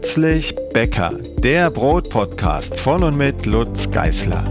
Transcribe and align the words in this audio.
Plötzlich 0.00 0.54
Bäcker, 0.72 1.10
der 1.38 1.70
Brotpodcast 1.70 2.78
von 2.78 3.02
und 3.02 3.16
mit 3.16 3.46
Lutz 3.46 3.90
Geißler. 3.90 4.44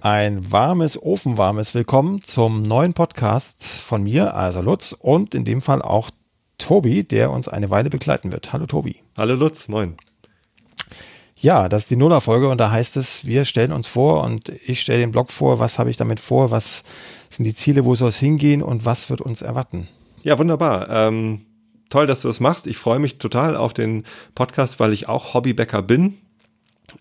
Ein 0.00 0.50
warmes, 0.50 1.00
ofenwarmes 1.02 1.74
Willkommen 1.74 2.22
zum 2.22 2.62
neuen 2.62 2.94
Podcast 2.94 3.62
von 3.62 4.04
mir, 4.04 4.34
also 4.34 4.62
Lutz, 4.62 4.92
und 4.92 5.34
in 5.34 5.44
dem 5.44 5.60
Fall 5.60 5.82
auch 5.82 6.08
Tobi, 6.56 7.04
der 7.04 7.30
uns 7.30 7.46
eine 7.46 7.68
Weile 7.68 7.90
begleiten 7.90 8.32
wird. 8.32 8.54
Hallo 8.54 8.64
Tobi. 8.64 9.02
Hallo 9.18 9.34
Lutz, 9.34 9.68
moin. 9.68 9.98
Ja, 11.36 11.68
das 11.68 11.82
ist 11.82 11.90
die 11.90 11.96
Nuller-Folge 11.96 12.48
und 12.48 12.58
da 12.58 12.70
heißt 12.70 12.96
es, 12.96 13.26
wir 13.26 13.44
stellen 13.44 13.72
uns 13.72 13.86
vor 13.86 14.24
und 14.24 14.48
ich 14.48 14.80
stelle 14.80 15.00
den 15.00 15.12
Blog 15.12 15.30
vor, 15.30 15.58
was 15.58 15.78
habe 15.78 15.90
ich 15.90 15.98
damit 15.98 16.20
vor, 16.20 16.50
was 16.50 16.84
sind 17.28 17.44
die 17.44 17.54
Ziele, 17.54 17.84
wo 17.84 17.94
soll 17.96 18.08
es 18.08 18.18
hingehen 18.18 18.62
und 18.62 18.86
was 18.86 19.10
wird 19.10 19.20
uns 19.20 19.42
erwarten. 19.42 19.86
Ja, 20.22 20.38
wunderbar. 20.38 20.88
Ähm, 20.90 21.42
toll, 21.88 22.06
dass 22.06 22.22
du 22.22 22.28
das 22.28 22.40
machst. 22.40 22.66
Ich 22.66 22.76
freue 22.76 22.98
mich 22.98 23.18
total 23.18 23.56
auf 23.56 23.74
den 23.74 24.04
Podcast, 24.34 24.80
weil 24.80 24.92
ich 24.92 25.08
auch 25.08 25.34
Hobbybäcker 25.34 25.82
bin. 25.82 26.18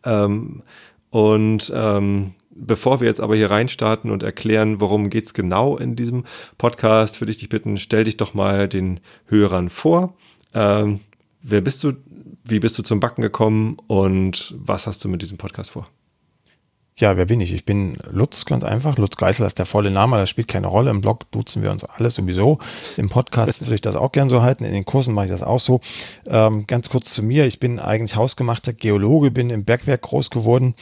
Ähm, 0.03 0.63
und 1.09 1.71
ähm, 1.75 2.33
bevor 2.51 2.99
wir 2.99 3.07
jetzt 3.07 3.21
aber 3.21 3.35
hier 3.35 3.51
reinstarten 3.51 4.11
und 4.11 4.23
erklären, 4.23 4.79
worum 4.79 5.09
geht 5.09 5.25
es 5.25 5.33
genau 5.33 5.77
in 5.77 5.95
diesem 5.95 6.25
Podcast, 6.57 7.21
würde 7.21 7.31
ich 7.31 7.37
dich 7.37 7.49
bitten, 7.49 7.77
stell 7.77 8.03
dich 8.03 8.17
doch 8.17 8.33
mal 8.33 8.67
den 8.67 8.99
Hörern 9.25 9.69
vor. 9.69 10.15
Ähm, 10.53 10.99
wer 11.41 11.61
bist 11.61 11.83
du? 11.83 11.93
Wie 12.45 12.59
bist 12.59 12.77
du 12.79 12.83
zum 12.83 12.99
Backen 12.99 13.21
gekommen 13.21 13.77
und 13.87 14.55
was 14.57 14.87
hast 14.87 15.03
du 15.03 15.09
mit 15.09 15.21
diesem 15.21 15.37
Podcast 15.37 15.71
vor? 15.71 15.87
Ja, 16.99 17.15
wer 17.15 17.25
bin 17.25 17.39
ich? 17.39 17.53
Ich 17.53 17.63
bin 17.63 17.95
Lutz, 18.11 18.43
ganz 18.43 18.65
einfach. 18.65 18.97
Lutz 18.97 19.15
Geißler 19.15 19.45
ist 19.45 19.57
der 19.57 19.65
volle 19.65 19.89
Name, 19.89 20.17
das 20.17 20.29
spielt 20.29 20.49
keine 20.49 20.67
Rolle. 20.67 20.89
Im 20.89 20.99
Blog 20.99 21.31
duzen 21.31 21.63
wir 21.63 21.71
uns 21.71 21.85
alle 21.85 22.11
sowieso. 22.11 22.59
Im 22.97 23.07
Podcast 23.07 23.61
würde 23.61 23.75
ich 23.75 23.79
das 23.79 23.95
auch 23.95 24.11
gern 24.11 24.27
so 24.27 24.41
halten. 24.41 24.65
In 24.65 24.73
den 24.73 24.83
Kursen 24.83 25.13
mache 25.13 25.27
ich 25.27 25.31
das 25.31 25.41
auch 25.41 25.61
so. 25.61 25.79
Ähm, 26.27 26.67
ganz 26.67 26.89
kurz 26.89 27.13
zu 27.13 27.23
mir. 27.23 27.45
Ich 27.45 27.61
bin 27.61 27.79
eigentlich 27.79 28.17
hausgemachter 28.17 28.73
Geologe, 28.73 29.31
bin 29.31 29.49
im 29.49 29.63
Bergwerk 29.63 30.01
groß 30.01 30.29
geworden, 30.29 30.75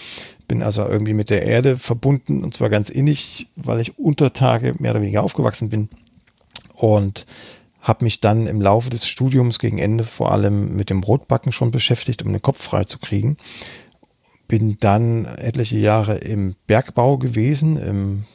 bin 0.47 0.63
also 0.63 0.87
irgendwie 0.87 1.13
mit 1.13 1.29
der 1.29 1.43
Erde 1.43 1.77
verbunden 1.77 2.43
und 2.43 2.55
zwar 2.55 2.69
ganz 2.69 2.89
innig, 2.89 3.45
weil 3.55 3.79
ich 3.79 3.99
unter 3.99 4.33
Tage 4.33 4.73
mehr 4.79 4.91
oder 4.91 5.01
weniger 5.01 5.21
aufgewachsen 5.21 5.69
bin. 5.69 5.87
Und 6.73 7.27
habe 7.79 8.03
mich 8.03 8.21
dann 8.21 8.47
im 8.47 8.59
Laufe 8.59 8.89
des 8.89 9.07
Studiums 9.07 9.59
gegen 9.59 9.77
Ende 9.77 10.03
vor 10.03 10.31
allem 10.31 10.75
mit 10.75 10.89
dem 10.89 10.99
Brotbacken 10.99 11.51
schon 11.51 11.69
beschäftigt, 11.69 12.23
um 12.23 12.31
den 12.31 12.41
Kopf 12.41 12.63
frei 12.63 12.85
zu 12.85 12.97
kriegen 12.97 13.37
bin 14.47 14.77
dann 14.79 15.25
etliche 15.25 15.77
Jahre 15.77 16.17
im 16.17 16.55
Bergbau 16.67 17.17
gewesen, 17.17 17.77
im 17.77 18.25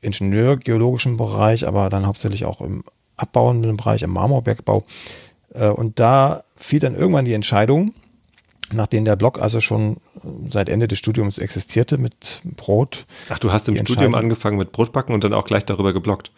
ingenieurgeologischen 0.00 1.16
Bereich, 1.16 1.66
aber 1.66 1.88
dann 1.88 2.06
hauptsächlich 2.06 2.44
auch 2.44 2.60
im 2.60 2.84
abbauenden 3.16 3.76
Bereich, 3.76 4.02
im 4.02 4.10
Marmorbergbau. 4.10 4.84
Äh, 5.54 5.68
und 5.68 5.98
da 5.98 6.44
fiel 6.56 6.80
dann 6.80 6.94
irgendwann 6.94 7.24
die 7.24 7.32
Entscheidung, 7.32 7.94
nachdem 8.72 9.04
der 9.04 9.16
Blog 9.16 9.40
also 9.40 9.60
schon 9.60 9.98
seit 10.50 10.68
Ende 10.68 10.88
des 10.88 10.98
Studiums 10.98 11.38
existierte 11.38 11.98
mit 11.98 12.42
Brot. 12.56 13.06
Ach, 13.28 13.38
du 13.38 13.52
hast 13.52 13.68
im 13.68 13.76
Studium 13.76 14.14
angefangen 14.14 14.58
mit 14.58 14.72
Brotbacken 14.72 15.14
und 15.14 15.24
dann 15.24 15.34
auch 15.34 15.44
gleich 15.44 15.64
darüber 15.64 15.92
gebloggt. 15.92 16.30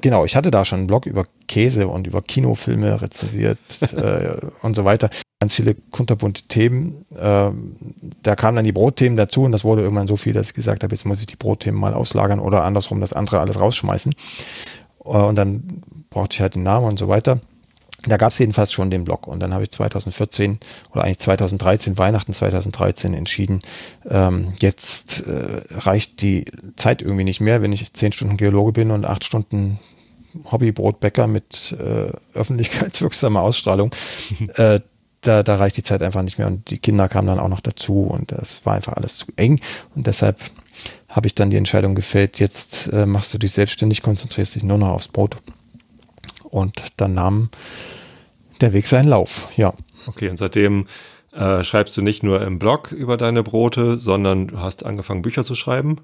Genau, 0.00 0.24
ich 0.24 0.34
hatte 0.34 0.50
da 0.50 0.64
schon 0.64 0.80
einen 0.80 0.86
Blog 0.88 1.06
über 1.06 1.24
Käse 1.46 1.86
und 1.86 2.06
über 2.06 2.22
Kinofilme 2.22 3.00
rezensiert 3.00 3.58
äh, 3.96 4.36
und 4.62 4.74
so 4.74 4.84
weiter 4.84 5.10
ganz 5.42 5.56
viele 5.56 5.74
kunterbunte 5.90 6.42
Themen. 6.42 7.04
Ähm, 7.18 7.74
da 8.22 8.36
kamen 8.36 8.54
dann 8.54 8.64
die 8.64 8.70
Brotthemen 8.70 9.16
dazu 9.16 9.42
und 9.42 9.50
das 9.50 9.64
wurde 9.64 9.82
irgendwann 9.82 10.06
so 10.06 10.16
viel, 10.16 10.32
dass 10.32 10.50
ich 10.50 10.54
gesagt 10.54 10.84
habe, 10.84 10.94
jetzt 10.94 11.04
muss 11.04 11.18
ich 11.18 11.26
die 11.26 11.34
Brotthemen 11.34 11.80
mal 11.80 11.94
auslagern 11.94 12.38
oder 12.38 12.62
andersrum 12.62 13.00
das 13.00 13.12
andere 13.12 13.40
alles 13.40 13.58
rausschmeißen. 13.58 14.14
Äh, 15.04 15.08
und 15.08 15.34
dann 15.34 15.82
brauchte 16.10 16.34
ich 16.34 16.40
halt 16.40 16.54
den 16.54 16.62
Namen 16.62 16.86
und 16.86 16.96
so 16.96 17.08
weiter. 17.08 17.40
Da 18.06 18.16
gab 18.16 18.32
es 18.32 18.38
jedenfalls 18.38 18.72
schon 18.72 18.90
den 18.90 19.04
Blog 19.04 19.26
und 19.28 19.40
dann 19.40 19.54
habe 19.54 19.64
ich 19.64 19.70
2014 19.70 20.58
oder 20.92 21.04
eigentlich 21.04 21.18
2013, 21.18 21.98
Weihnachten 21.98 22.32
2013 22.32 23.14
entschieden, 23.14 23.60
ähm, 24.08 24.54
jetzt 24.60 25.24
äh, 25.26 25.62
reicht 25.70 26.20
die 26.20 26.44
Zeit 26.76 27.02
irgendwie 27.02 27.24
nicht 27.24 27.40
mehr, 27.40 27.62
wenn 27.62 27.72
ich 27.72 27.92
zehn 27.92 28.12
Stunden 28.12 28.36
Geologe 28.36 28.72
bin 28.72 28.90
und 28.90 29.04
acht 29.04 29.24
Stunden 29.24 29.78
Hobbybrotbäcker 30.50 31.26
mit 31.26 31.76
äh, 31.78 32.10
öffentlichkeitswirksamer 32.36 33.40
Ausstrahlung. 33.40 33.92
äh, 34.54 34.80
da, 35.20 35.42
da 35.42 35.56
reicht 35.56 35.76
die 35.76 35.82
Zeit 35.82 36.02
einfach 36.02 36.22
nicht 36.22 36.38
mehr. 36.38 36.48
Und 36.48 36.70
die 36.70 36.78
Kinder 36.78 37.08
kamen 37.08 37.28
dann 37.28 37.38
auch 37.38 37.48
noch 37.48 37.60
dazu. 37.60 38.02
Und 38.02 38.32
das 38.32 38.66
war 38.66 38.74
einfach 38.74 38.94
alles 38.94 39.18
zu 39.18 39.26
eng. 39.36 39.60
Und 39.94 40.06
deshalb 40.06 40.38
habe 41.08 41.26
ich 41.26 41.34
dann 41.34 41.50
die 41.50 41.56
Entscheidung 41.56 41.94
gefällt, 41.94 42.40
jetzt 42.40 42.88
äh, 42.92 43.06
machst 43.06 43.32
du 43.32 43.38
dich 43.38 43.52
selbstständig, 43.52 44.02
konzentrierst 44.02 44.54
dich 44.56 44.62
nur 44.62 44.78
noch 44.78 44.88
aufs 44.88 45.08
Brot 45.08 45.36
und 46.52 46.82
dann 46.98 47.14
nahm 47.14 47.48
der 48.60 48.72
Weg 48.72 48.86
seinen 48.86 49.08
Lauf, 49.08 49.48
ja. 49.56 49.72
Okay, 50.06 50.28
und 50.28 50.36
seitdem 50.36 50.86
äh, 51.32 51.64
schreibst 51.64 51.96
du 51.96 52.02
nicht 52.02 52.22
nur 52.22 52.42
im 52.42 52.58
Blog 52.58 52.92
über 52.92 53.16
deine 53.16 53.42
Brote, 53.42 53.98
sondern 53.98 54.48
du 54.48 54.60
hast 54.60 54.84
angefangen, 54.84 55.22
Bücher 55.22 55.44
zu 55.44 55.54
schreiben. 55.54 55.98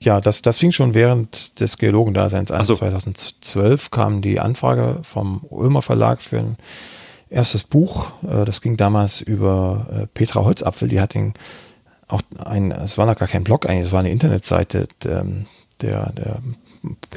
Ja, 0.00 0.20
das, 0.20 0.42
das 0.42 0.58
fing 0.58 0.70
schon 0.70 0.94
während 0.94 1.60
des 1.60 1.78
Geologendaseins 1.78 2.50
an. 2.50 2.64
So. 2.64 2.74
2012 2.74 3.90
kam 3.90 4.22
die 4.22 4.38
Anfrage 4.38 5.00
vom 5.02 5.44
Ulmer 5.48 5.82
Verlag 5.82 6.22
für 6.22 6.38
ein 6.38 6.56
erstes 7.28 7.64
Buch. 7.64 8.12
Äh, 8.22 8.44
das 8.44 8.60
ging 8.60 8.76
damals 8.76 9.20
über 9.20 9.86
äh, 9.90 10.06
Petra 10.06 10.44
Holzapfel. 10.44 10.88
Die 10.88 11.00
hat 11.00 11.14
den 11.14 11.34
auch 12.06 12.20
ein, 12.38 12.70
es 12.70 12.98
war 12.98 13.06
noch 13.06 13.16
gar 13.16 13.28
kein 13.28 13.44
Blog 13.44 13.66
eigentlich, 13.66 13.86
es 13.86 13.92
war 13.92 14.00
eine 14.00 14.10
Internetseite, 14.10 14.88
der, 15.02 15.26
der, 15.80 16.12
der 16.12 16.38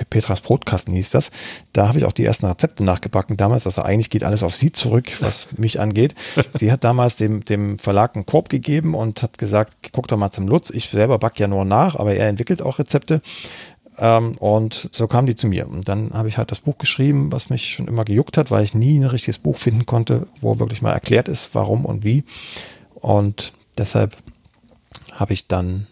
Petras 0.09 0.41
Brotkasten 0.41 0.93
hieß 0.93 1.11
das. 1.11 1.31
Da 1.73 1.87
habe 1.87 1.99
ich 1.99 2.05
auch 2.05 2.11
die 2.11 2.25
ersten 2.25 2.45
Rezepte 2.45 2.83
nachgebacken 2.83 3.37
damals. 3.37 3.65
Also 3.65 3.81
eigentlich 3.81 4.09
geht 4.09 4.23
alles 4.23 4.43
auf 4.43 4.55
sie 4.55 4.71
zurück, 4.71 5.11
was 5.19 5.49
mich 5.57 5.79
angeht. 5.79 6.15
Sie 6.57 6.71
hat 6.71 6.83
damals 6.83 7.15
dem, 7.15 7.43
dem 7.45 7.79
Verlag 7.79 8.15
einen 8.15 8.25
Korb 8.25 8.49
gegeben 8.49 8.95
und 8.95 9.23
hat 9.23 9.37
gesagt, 9.37 9.75
guck 9.91 10.07
doch 10.07 10.17
mal 10.17 10.31
zum 10.31 10.47
Lutz. 10.47 10.69
Ich 10.69 10.89
selber 10.89 11.19
backe 11.19 11.41
ja 11.41 11.47
nur 11.47 11.65
nach, 11.65 11.95
aber 11.95 12.15
er 12.15 12.27
entwickelt 12.27 12.61
auch 12.61 12.79
Rezepte. 12.79 13.21
Ähm, 13.97 14.37
und 14.37 14.89
so 14.91 15.07
kam 15.07 15.25
die 15.25 15.35
zu 15.35 15.47
mir. 15.47 15.67
Und 15.67 15.87
dann 15.87 16.11
habe 16.13 16.29
ich 16.29 16.37
halt 16.37 16.51
das 16.51 16.61
Buch 16.61 16.77
geschrieben, 16.77 17.31
was 17.31 17.49
mich 17.49 17.69
schon 17.69 17.87
immer 17.87 18.05
gejuckt 18.05 18.37
hat, 18.37 18.51
weil 18.51 18.63
ich 18.63 18.73
nie 18.73 18.99
ein 18.99 19.05
richtiges 19.05 19.39
Buch 19.39 19.57
finden 19.57 19.85
konnte, 19.85 20.27
wo 20.41 20.59
wirklich 20.59 20.81
mal 20.81 20.93
erklärt 20.93 21.27
ist, 21.27 21.55
warum 21.55 21.85
und 21.85 22.03
wie. 22.03 22.23
Und 22.95 23.53
deshalb 23.77 24.15
habe 25.13 25.33
ich 25.33 25.47
dann 25.47 25.87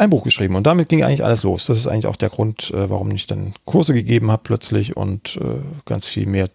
ein 0.00 0.10
Buch 0.10 0.24
geschrieben 0.24 0.56
und 0.56 0.66
damit 0.66 0.88
ging 0.88 1.04
eigentlich 1.04 1.24
alles 1.24 1.42
los. 1.42 1.66
Das 1.66 1.78
ist 1.78 1.86
eigentlich 1.86 2.06
auch 2.06 2.16
der 2.16 2.30
Grund, 2.30 2.70
äh, 2.70 2.90
warum 2.90 3.10
ich 3.10 3.26
dann 3.26 3.54
Kurse 3.64 3.94
gegeben 3.94 4.30
habe 4.30 4.42
plötzlich 4.42 4.96
und 4.96 5.36
äh, 5.36 5.60
ganz 5.84 6.08
viel 6.08 6.26
mehr 6.26 6.48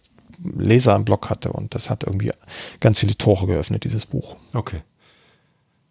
Leser 0.57 0.95
im 0.95 1.05
Blog 1.05 1.29
hatte 1.29 1.51
und 1.51 1.75
das 1.75 1.89
hat 1.89 2.03
irgendwie 2.03 2.31
ganz 2.79 2.99
viele 2.99 3.17
Tore 3.17 3.47
geöffnet, 3.47 3.83
dieses 3.83 4.05
Buch. 4.05 4.35
Okay. 4.53 4.81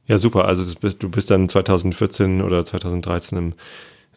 Ja, 0.06 0.18
super. 0.18 0.44
Also 0.44 0.74
du 0.74 1.08
bist 1.08 1.30
dann 1.30 1.48
2014 1.48 2.42
oder 2.42 2.64
2013 2.64 3.38
im 3.38 3.54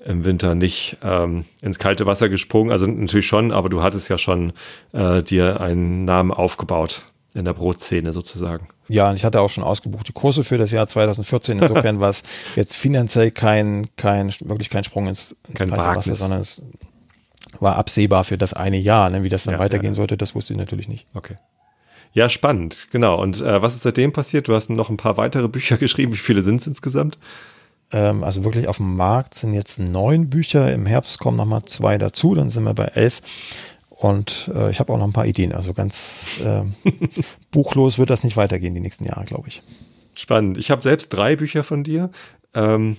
im 0.06 0.26
Winter 0.26 0.56
nicht 0.56 0.98
ähm, 1.04 1.46
ins 1.62 1.80
kalte 1.80 2.06
Wasser 2.06 2.30
gesprungen. 2.30 2.72
Also 2.72 2.88
natürlich 2.88 3.28
schon, 3.28 3.52
aber 3.52 3.68
du 3.68 3.84
hattest 3.84 4.10
ja 4.10 4.18
schon 4.18 4.54
äh, 4.94 5.22
dir 5.22 5.60
einen 5.60 6.06
Namen 6.06 6.32
aufgebaut 6.32 7.04
in 7.34 7.46
der 7.46 7.54
Brotszene 7.54 8.14
sozusagen. 8.14 8.68
Ja, 8.88 9.14
ich 9.14 9.26
hatte 9.26 9.42
auch 9.42 9.50
schon 9.50 9.64
ausgebucht 9.64 10.08
die 10.08 10.14
Kurse 10.14 10.44
für 10.44 10.58
das 10.58 10.72
Jahr 10.72 10.88
2014. 10.88 11.60
Insofern 11.60 12.00
war 12.00 12.10
es 12.10 12.24
jetzt 12.56 12.76
finanziell 12.76 13.32
kein, 13.32 13.88
kein, 13.96 14.34
wirklich 14.42 14.70
kein 14.70 14.84
Sprung 14.84 15.08
ins, 15.08 15.36
ins 15.50 15.60
kein 15.60 15.72
Wagnis. 15.72 16.08
Wasser, 16.08 16.16
sondern 16.16 16.40
es 16.42 16.62
war 17.60 17.76
absehbar 17.76 18.24
für 18.24 18.38
das 18.38 18.54
eine 18.54 18.78
Jahr. 18.78 19.10
Ne? 19.10 19.24
Wie 19.24 19.30
das 19.30 19.44
dann 19.44 19.56
ja, 19.56 19.60
weitergehen 19.60 19.94
ja. 19.94 19.98
sollte, 19.98 20.18
das 20.18 20.36
wusste 20.36 20.54
ich 20.54 20.60
natürlich 20.60 20.88
nicht. 20.88 21.06
Okay. 21.14 21.36
Ja, 22.14 22.30
spannend, 22.30 22.88
genau. 22.92 23.22
Und 23.22 23.42
äh, 23.42 23.62
was 23.62 23.76
ist 23.76 23.84
seitdem 23.84 24.14
passiert? 24.14 24.48
Du 24.48 24.56
hast 24.56 24.70
noch 24.70 24.90
ein 24.90 24.98
paar 24.98 25.18
weitere 25.18 25.48
Bücher 25.48 25.78
geschrieben. 25.78 26.14
Wie 26.14 26.18
viele 26.18 26.42
sind 26.42 26.62
es 26.62 26.68
insgesamt? 26.68 27.18
Ähm, 27.92 28.24
also 28.24 28.44
wirklich 28.44 28.68
auf 28.68 28.78
dem 28.78 28.96
Markt 28.96 29.34
sind 29.34 29.54
jetzt 29.54 29.80
neun 29.80 30.30
Bücher. 30.30 30.74
Im 30.74 30.86
Herbst 30.86 31.20
kommen 31.20 31.38
nochmal 31.38 31.66
zwei 31.66 31.98
dazu, 31.98 32.36
dann 32.36 32.50
sind 32.50 32.64
wir 32.64 32.74
bei 32.74 32.86
elf. 32.86 33.22
Und 33.98 34.52
äh, 34.54 34.70
ich 34.70 34.80
habe 34.80 34.94
auch 34.94 34.98
noch 34.98 35.08
ein 35.08 35.14
paar 35.14 35.26
Ideen. 35.26 35.54
Also 35.54 35.74
ganz 35.74 36.40
äh, 36.44 36.64
buchlos 37.52 37.98
wird 37.98 38.10
das 38.10 38.24
nicht 38.24 38.38
weitergehen 38.38 38.74
die 38.76 38.80
nächsten 38.80 39.06
Jahre, 39.06 39.26
glaube 39.26 39.48
ich. 39.48 39.64
Spannend. 40.14 40.58
Ich 40.58 40.70
habe 40.70 40.82
selbst 40.82 41.10
drei 41.10 41.36
Bücher 41.36 41.64
von 41.64 41.84
dir. 41.84 42.12
Ähm, 42.54 42.98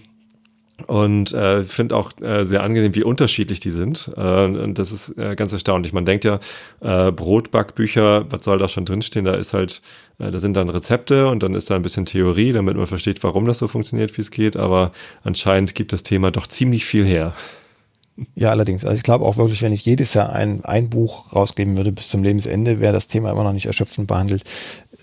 und 0.87 1.33
äh, 1.33 1.65
finde 1.65 1.97
auch 1.97 2.13
äh, 2.21 2.45
sehr 2.45 2.63
angenehm, 2.63 2.95
wie 2.95 3.03
unterschiedlich 3.03 3.59
die 3.59 3.73
sind. 3.73 4.13
Äh, 4.17 4.45
und 4.45 4.79
das 4.79 4.93
ist 4.93 5.19
äh, 5.19 5.35
ganz 5.35 5.53
erstaunlich. 5.53 5.93
Man 5.93 6.05
denkt 6.05 6.25
ja, 6.25 6.39
äh, 6.81 7.11
Brotbackbücher, 7.11 8.31
was 8.31 8.45
soll 8.45 8.59
da 8.59 8.69
schon 8.69 8.85
drinstehen? 8.85 9.25
Da 9.25 9.35
ist 9.35 9.55
halt, 9.55 9.83
äh, 10.19 10.31
da 10.31 10.39
sind 10.39 10.57
dann 10.57 10.69
Rezepte 10.69 11.29
und 11.29 11.43
dann 11.43 11.55
ist 11.55 11.71
da 11.71 11.75
ein 11.75 11.83
bisschen 11.83 12.07
Theorie, 12.07 12.53
damit 12.53 12.77
man 12.77 12.87
versteht, 12.87 13.25
warum 13.25 13.45
das 13.47 13.59
so 13.59 13.67
funktioniert, 13.67 14.17
wie 14.17 14.21
es 14.21 14.31
geht. 14.31 14.57
Aber 14.57 14.93
anscheinend 15.25 15.75
gibt 15.75 15.93
das 15.93 16.05
Thema 16.05 16.31
doch 16.31 16.47
ziemlich 16.47 16.85
viel 16.85 17.05
her. 17.05 17.35
Ja, 18.35 18.51
allerdings. 18.51 18.85
Also 18.85 18.97
ich 18.97 19.03
glaube 19.03 19.25
auch 19.25 19.37
wirklich, 19.37 19.63
wenn 19.63 19.73
ich 19.73 19.85
jedes 19.85 20.15
Jahr 20.15 20.33
ein, 20.33 20.65
ein 20.65 20.91
Buch 20.91 21.33
rausgeben 21.35 21.77
würde 21.77 21.93
bis 21.93 22.09
zum 22.09 22.23
Lebensende, 22.23 22.81
wäre 22.81 22.93
das 22.93 23.09
Thema 23.09 23.31
immer 23.31 23.45
noch 23.45 23.53
nicht 23.53 23.67
erschöpfend 23.67 24.09
behandelt. 24.09 24.45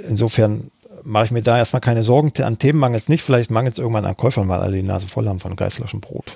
Insofern 0.07 0.71
mache 1.03 1.25
ich 1.25 1.31
mir 1.31 1.41
da 1.41 1.57
erstmal 1.57 1.81
keine 1.81 2.03
Sorgen. 2.03 2.33
An 2.41 2.57
Themen 2.57 2.79
mangelt 2.79 3.03
es 3.03 3.09
nicht. 3.09 3.23
Vielleicht 3.23 3.51
mangelt 3.51 3.73
es 3.73 3.79
irgendwann 3.79 4.06
an 4.06 4.17
Käufern, 4.17 4.50
weil 4.50 4.59
alle 4.59 4.75
die 4.75 4.83
Nase 4.83 5.07
voll 5.07 5.27
haben 5.27 5.39
von 5.39 5.56
Geißlerschen 5.56 6.01
Brot. 6.01 6.33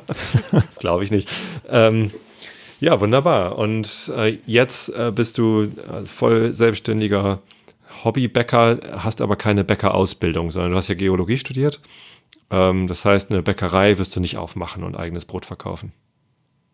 das 0.50 0.76
glaube 0.78 1.04
ich 1.04 1.10
nicht. 1.10 1.28
Ähm, 1.68 2.10
Ja, 2.80 3.00
wunderbar. 3.00 3.58
Und 3.58 4.12
äh, 4.16 4.38
jetzt 4.46 4.90
äh, 4.90 5.10
bist 5.12 5.36
du 5.38 5.62
äh, 5.62 6.04
voll 6.04 6.52
selbstständiger 6.52 7.40
Hobbybäcker, 8.04 8.78
hast 8.98 9.20
aber 9.20 9.34
keine 9.36 9.64
Bäckerausbildung, 9.64 10.52
sondern 10.52 10.70
du 10.72 10.76
hast 10.76 10.88
ja 10.88 10.94
Geologie 10.94 11.38
studiert. 11.38 11.80
Ähm, 12.50 12.86
das 12.86 13.04
heißt, 13.04 13.32
eine 13.32 13.42
Bäckerei 13.42 13.98
wirst 13.98 14.14
du 14.14 14.20
nicht 14.20 14.36
aufmachen 14.36 14.84
und 14.84 14.94
eigenes 14.94 15.24
Brot 15.24 15.44
verkaufen. 15.44 15.92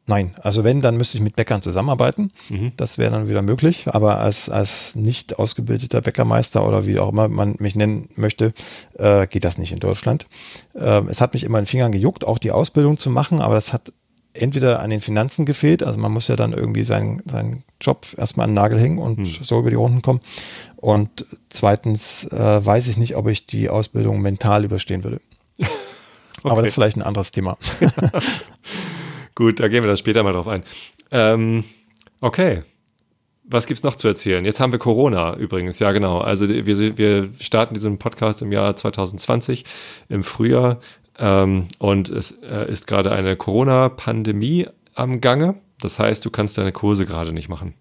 Nein, 0.06 0.34
also 0.42 0.64
wenn, 0.64 0.82
dann 0.82 0.98
müsste 0.98 1.16
ich 1.16 1.24
mit 1.24 1.34
Bäckern 1.34 1.62
zusammenarbeiten. 1.62 2.30
Mhm. 2.50 2.72
Das 2.76 2.98
wäre 2.98 3.10
dann 3.10 3.28
wieder 3.28 3.40
möglich. 3.40 3.86
Aber 3.86 4.20
als, 4.20 4.50
als 4.50 4.94
nicht 4.96 5.38
ausgebildeter 5.38 6.02
Bäckermeister 6.02 6.66
oder 6.66 6.86
wie 6.86 6.98
auch 6.98 7.08
immer 7.08 7.28
man 7.28 7.56
mich 7.58 7.74
nennen 7.74 8.10
möchte, 8.14 8.52
äh, 8.98 9.26
geht 9.26 9.44
das 9.44 9.56
nicht 9.56 9.72
in 9.72 9.80
Deutschland. 9.80 10.26
Äh, 10.74 11.02
es 11.08 11.22
hat 11.22 11.32
mich 11.32 11.44
immer 11.44 11.58
in 11.58 11.62
den 11.64 11.68
Fingern 11.68 11.92
gejuckt, 11.92 12.26
auch 12.26 12.38
die 12.38 12.52
Ausbildung 12.52 12.98
zu 12.98 13.08
machen, 13.08 13.40
aber 13.40 13.54
das 13.54 13.72
hat 13.72 13.92
entweder 14.34 14.80
an 14.80 14.90
den 14.90 15.00
Finanzen 15.00 15.46
gefehlt, 15.46 15.82
also 15.82 15.98
man 15.98 16.12
muss 16.12 16.28
ja 16.28 16.36
dann 16.36 16.52
irgendwie 16.52 16.84
seinen, 16.84 17.22
seinen 17.24 17.62
Job 17.80 18.06
erstmal 18.16 18.44
an 18.44 18.50
den 18.50 18.54
Nagel 18.56 18.78
hängen 18.78 18.98
und 18.98 19.20
mhm. 19.20 19.24
so 19.24 19.60
über 19.60 19.70
die 19.70 19.76
Runden 19.76 20.02
kommen. 20.02 20.20
Und 20.76 21.24
zweitens 21.48 22.24
äh, 22.24 22.66
weiß 22.66 22.88
ich 22.88 22.98
nicht, 22.98 23.16
ob 23.16 23.28
ich 23.28 23.46
die 23.46 23.70
Ausbildung 23.70 24.20
mental 24.20 24.64
überstehen 24.64 25.04
würde. 25.04 25.20
okay. 25.58 25.68
Aber 26.42 26.60
das 26.60 26.70
ist 26.70 26.74
vielleicht 26.74 26.96
ein 26.96 27.02
anderes 27.02 27.32
Thema. 27.32 27.56
Gut, 29.34 29.58
da 29.60 29.68
gehen 29.68 29.82
wir 29.82 29.88
dann 29.88 29.96
später 29.96 30.22
mal 30.22 30.32
drauf 30.32 30.48
ein. 30.48 30.62
Ähm, 31.10 31.64
okay. 32.20 32.60
Was 33.44 33.66
gibt 33.66 33.78
es 33.78 33.84
noch 33.84 33.96
zu 33.96 34.08
erzählen? 34.08 34.44
Jetzt 34.44 34.60
haben 34.60 34.72
wir 34.72 34.78
Corona 34.78 35.36
übrigens, 35.36 35.78
ja 35.78 35.92
genau. 35.92 36.18
Also 36.18 36.48
wir, 36.48 36.98
wir 36.98 37.30
starten 37.38 37.74
diesen 37.74 37.98
Podcast 37.98 38.40
im 38.40 38.52
Jahr 38.52 38.74
2020 38.74 39.64
im 40.08 40.24
Frühjahr 40.24 40.78
ähm, 41.18 41.68
und 41.78 42.08
es 42.08 42.30
äh, 42.42 42.70
ist 42.70 42.86
gerade 42.86 43.12
eine 43.12 43.36
Corona-Pandemie 43.36 44.66
am 44.94 45.20
Gange. 45.20 45.56
Das 45.80 45.98
heißt, 45.98 46.24
du 46.24 46.30
kannst 46.30 46.56
deine 46.56 46.72
Kurse 46.72 47.04
gerade 47.04 47.32
nicht 47.32 47.48
machen. 47.48 47.74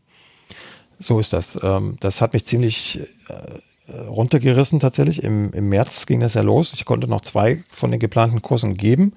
So 1.00 1.20
ist 1.20 1.32
das. 1.32 1.58
Ähm, 1.64 1.98
das 2.02 2.20
hat 2.20 2.34
mich 2.34 2.46
ziemlich 2.46 3.00
äh, 3.30 3.98
runtergerissen 3.98 4.80
tatsächlich. 4.80 5.24
Im, 5.24 5.54
Im 5.54 5.70
März 5.70 6.06
ging 6.08 6.20
das 6.20 6.34
ja 6.34 6.42
los. 6.42 6.74
Ich 6.74 6.84
konnte 6.84 7.08
noch 7.08 7.22
zwei 7.22 7.64
von 7.70 7.92
den 7.92 8.00
geplanten 8.00 8.42
Kursen 8.42 8.76
geben 8.76 9.14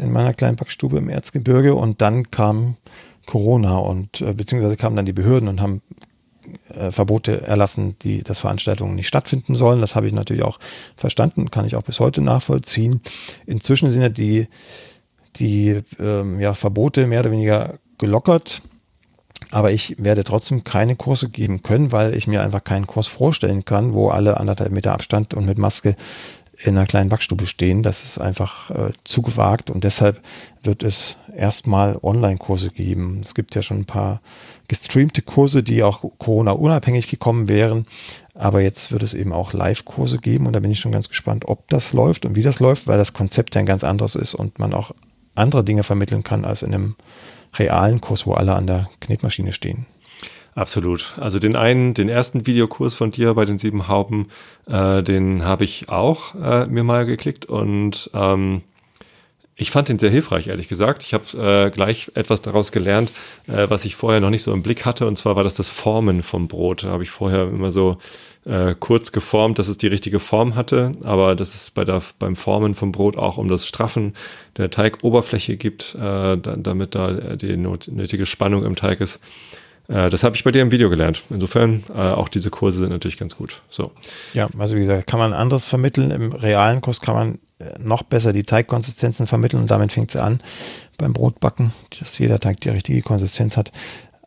in 0.00 0.12
meiner 0.12 0.34
kleinen 0.34 0.56
Backstube 0.56 0.98
im 0.98 1.08
Erzgebirge 1.08 1.74
und 1.74 2.00
dann 2.00 2.30
kam 2.30 2.76
Corona 3.26 3.78
und 3.78 4.20
äh, 4.20 4.32
beziehungsweise 4.34 4.76
kamen 4.76 4.96
dann 4.96 5.06
die 5.06 5.12
Behörden 5.12 5.48
und 5.48 5.60
haben 5.60 5.82
äh, 6.74 6.90
Verbote 6.90 7.42
erlassen, 7.42 7.96
die 8.02 8.22
dass 8.22 8.40
Veranstaltungen 8.40 8.94
nicht 8.94 9.08
stattfinden 9.08 9.54
sollen. 9.54 9.80
Das 9.80 9.94
habe 9.94 10.06
ich 10.06 10.12
natürlich 10.12 10.42
auch 10.42 10.58
verstanden, 10.96 11.50
kann 11.50 11.66
ich 11.66 11.76
auch 11.76 11.82
bis 11.82 12.00
heute 12.00 12.20
nachvollziehen. 12.20 13.00
Inzwischen 13.46 13.90
sind 13.90 14.02
ja 14.02 14.08
die, 14.08 14.48
die 15.36 15.80
ähm, 15.98 16.40
ja, 16.40 16.54
Verbote 16.54 17.06
mehr 17.06 17.20
oder 17.20 17.30
weniger 17.30 17.78
gelockert. 17.98 18.62
Aber 19.52 19.72
ich 19.72 19.96
werde 19.98 20.22
trotzdem 20.22 20.64
keine 20.64 20.96
Kurse 20.96 21.28
geben 21.28 21.62
können, 21.62 21.92
weil 21.92 22.14
ich 22.14 22.26
mir 22.26 22.42
einfach 22.42 22.62
keinen 22.62 22.86
Kurs 22.86 23.06
vorstellen 23.06 23.64
kann, 23.64 23.94
wo 23.94 24.10
alle 24.10 24.38
anderthalb 24.38 24.70
Meter 24.70 24.92
Abstand 24.92 25.34
und 25.34 25.46
mit 25.46 25.58
Maske 25.58 25.96
in 26.62 26.76
einer 26.76 26.86
kleinen 26.86 27.08
Backstube 27.08 27.46
stehen. 27.46 27.82
Das 27.82 28.04
ist 28.04 28.18
einfach 28.18 28.70
äh, 28.70 28.92
zu 29.04 29.22
gewagt 29.22 29.70
und 29.70 29.84
deshalb 29.84 30.20
wird 30.62 30.82
es 30.82 31.16
erstmal 31.34 31.98
Online-Kurse 32.02 32.70
geben. 32.70 33.20
Es 33.22 33.34
gibt 33.34 33.54
ja 33.54 33.62
schon 33.62 33.78
ein 33.78 33.86
paar 33.86 34.20
gestreamte 34.68 35.22
Kurse, 35.22 35.62
die 35.62 35.82
auch 35.82 36.04
Corona-unabhängig 36.18 37.08
gekommen 37.08 37.48
wären. 37.48 37.86
Aber 38.34 38.60
jetzt 38.60 38.92
wird 38.92 39.02
es 39.02 39.14
eben 39.14 39.32
auch 39.32 39.52
Live-Kurse 39.52 40.18
geben 40.18 40.46
und 40.46 40.52
da 40.52 40.60
bin 40.60 40.70
ich 40.70 40.80
schon 40.80 40.92
ganz 40.92 41.08
gespannt, 41.08 41.46
ob 41.46 41.68
das 41.68 41.92
läuft 41.92 42.24
und 42.24 42.36
wie 42.36 42.42
das 42.42 42.60
läuft, 42.60 42.86
weil 42.86 42.98
das 42.98 43.12
Konzept 43.12 43.54
ja 43.54 43.60
ein 43.60 43.66
ganz 43.66 43.84
anderes 43.84 44.14
ist 44.14 44.34
und 44.34 44.58
man 44.58 44.72
auch 44.72 44.92
andere 45.34 45.64
Dinge 45.64 45.82
vermitteln 45.82 46.22
kann 46.22 46.44
als 46.44 46.62
in 46.62 46.74
einem 46.74 46.96
realen 47.58 48.00
Kurs, 48.00 48.26
wo 48.26 48.34
alle 48.34 48.54
an 48.54 48.66
der 48.66 48.88
Knetmaschine 49.00 49.52
stehen. 49.52 49.86
Absolut. 50.60 51.14
Also 51.18 51.38
den 51.38 51.56
einen, 51.56 51.94
den 51.94 52.10
ersten 52.10 52.46
Videokurs 52.46 52.92
von 52.92 53.10
dir 53.10 53.32
bei 53.32 53.46
den 53.46 53.56
sieben 53.56 53.88
Hauben, 53.88 54.28
äh, 54.66 55.02
den 55.02 55.42
habe 55.42 55.64
ich 55.64 55.88
auch 55.88 56.34
äh, 56.34 56.66
mir 56.66 56.84
mal 56.84 57.06
geklickt 57.06 57.46
und 57.46 58.10
ähm, 58.12 58.60
ich 59.56 59.70
fand 59.70 59.88
den 59.88 59.98
sehr 59.98 60.10
hilfreich, 60.10 60.48
ehrlich 60.48 60.68
gesagt. 60.68 61.02
Ich 61.02 61.14
habe 61.14 61.24
äh, 61.38 61.70
gleich 61.70 62.12
etwas 62.14 62.42
daraus 62.42 62.72
gelernt, 62.72 63.10
äh, 63.46 63.70
was 63.70 63.86
ich 63.86 63.96
vorher 63.96 64.20
noch 64.20 64.28
nicht 64.28 64.42
so 64.42 64.52
im 64.52 64.62
Blick 64.62 64.84
hatte. 64.84 65.06
Und 65.06 65.16
zwar 65.16 65.34
war 65.34 65.44
das 65.44 65.54
das 65.54 65.70
Formen 65.70 66.22
vom 66.22 66.46
Brot. 66.46 66.84
Da 66.84 66.88
habe 66.88 67.04
ich 67.04 67.10
vorher 67.10 67.44
immer 67.48 67.70
so 67.70 67.96
äh, 68.44 68.74
kurz 68.78 69.12
geformt, 69.12 69.58
dass 69.58 69.68
es 69.68 69.78
die 69.78 69.86
richtige 69.86 70.18
Form 70.18 70.56
hatte. 70.56 70.92
Aber 71.04 71.36
dass 71.36 71.54
es 71.54 71.70
bei 71.70 71.84
der, 71.86 72.02
beim 72.18 72.36
Formen 72.36 72.74
vom 72.74 72.92
Brot 72.92 73.16
auch 73.16 73.38
um 73.38 73.48
das 73.48 73.66
Straffen 73.66 74.12
der 74.58 74.68
Teigoberfläche 74.68 75.56
gibt, 75.56 75.94
äh, 75.94 76.36
damit 76.36 76.94
da 76.94 77.12
die 77.36 77.56
nötige 77.56 78.26
Spannung 78.26 78.64
im 78.64 78.76
Teig 78.76 79.00
ist. 79.00 79.20
Äh, 79.90 80.08
das 80.08 80.24
habe 80.24 80.36
ich 80.36 80.44
bei 80.44 80.52
dir 80.52 80.62
im 80.62 80.70
Video 80.70 80.88
gelernt. 80.88 81.22
Insofern, 81.30 81.84
äh, 81.90 81.98
auch 81.98 82.28
diese 82.28 82.50
Kurse 82.50 82.78
sind 82.78 82.90
natürlich 82.90 83.18
ganz 83.18 83.36
gut. 83.36 83.60
So. 83.68 83.90
Ja, 84.32 84.48
also 84.58 84.76
wie 84.76 84.80
gesagt, 84.80 85.06
kann 85.06 85.18
man 85.18 85.32
anderes 85.32 85.66
vermitteln. 85.66 86.10
Im 86.10 86.32
realen 86.32 86.80
Kurs 86.80 87.00
kann 87.00 87.14
man 87.14 87.38
äh, 87.58 87.78
noch 87.78 88.02
besser 88.02 88.32
die 88.32 88.44
Teigkonsistenzen 88.44 89.26
vermitteln 89.26 89.60
und 89.60 89.70
damit 89.70 89.92
fängt 89.92 90.10
es 90.10 90.16
an 90.16 90.40
beim 90.96 91.12
Brotbacken, 91.12 91.72
dass 91.98 92.18
jeder 92.18 92.38
Teig 92.38 92.60
die 92.60 92.68
richtige 92.68 93.02
Konsistenz 93.02 93.56
hat. 93.56 93.72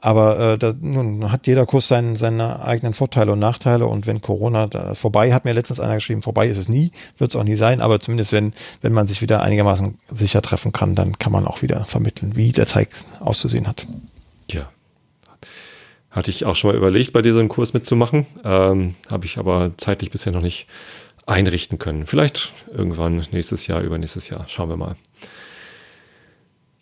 Aber 0.01 0.38
äh, 0.38 0.57
da, 0.57 0.74
nun 0.77 1.31
hat 1.31 1.48
jeder 1.48 1.65
Kurs 1.65 1.88
seinen, 1.88 2.18
seine 2.18 2.62
eigenen 2.65 2.94
Vorteile 2.94 3.31
und 3.31 3.39
Nachteile. 3.39 3.86
Und 3.86 4.06
wenn 4.06 4.19
Corona 4.19 4.68
vorbei, 4.95 5.33
hat 5.33 5.45
mir 5.45 5.54
letztens 5.54 5.80
einer 5.80 5.94
geschrieben, 5.94 6.21
vorbei 6.21 6.50
ist 6.50 6.57
es 6.57 6.68
nie, 6.68 6.92
wird 7.18 7.31
es 7.31 7.38
auch 7.38 7.45
nie 7.45 7.56
sein. 7.56 7.80
Aber 7.80 8.01
zumindest 8.01 8.33
wenn, 8.33 8.51
wenn 8.81 8.92
man 8.92 9.07
sich 9.07 9.21
wieder 9.21 9.42
einigermaßen 9.42 9.98
sicher 10.10 10.42
treffen 10.42 10.74
kann, 10.74 10.95
dann 10.95 11.18
kann 11.19 11.31
man 11.31 11.48
auch 11.48 11.62
wieder 11.62 11.86
vermitteln, 11.86 12.36
wie 12.36 12.51
der 12.51 12.65
Teig 12.65 12.89
auszusehen 13.21 13.65
hat. 13.65 13.88
Ja, 14.51 14.68
hatte 16.13 16.31
ich 16.31 16.45
auch 16.45 16.56
schon 16.56 16.71
mal 16.71 16.77
überlegt, 16.77 17.12
bei 17.12 17.21
einen 17.39 17.50
Kurs 17.50 17.74
mitzumachen. 17.74 18.25
Ähm, 18.45 18.95
Habe 19.10 19.25
ich 19.25 19.38
aber 19.38 19.71
zeitlich 19.77 20.12
bisher 20.12 20.31
noch 20.31 20.42
nicht 20.42 20.68
einrichten 21.25 21.80
können. 21.80 22.06
Vielleicht 22.06 22.54
irgendwann 22.71 23.25
nächstes 23.31 23.68
Jahr, 23.68 23.81
übernächstes 23.81 24.30
Jahr. 24.30 24.45
Schauen 24.48 24.69
wir 24.69 24.77
mal. 24.77 24.95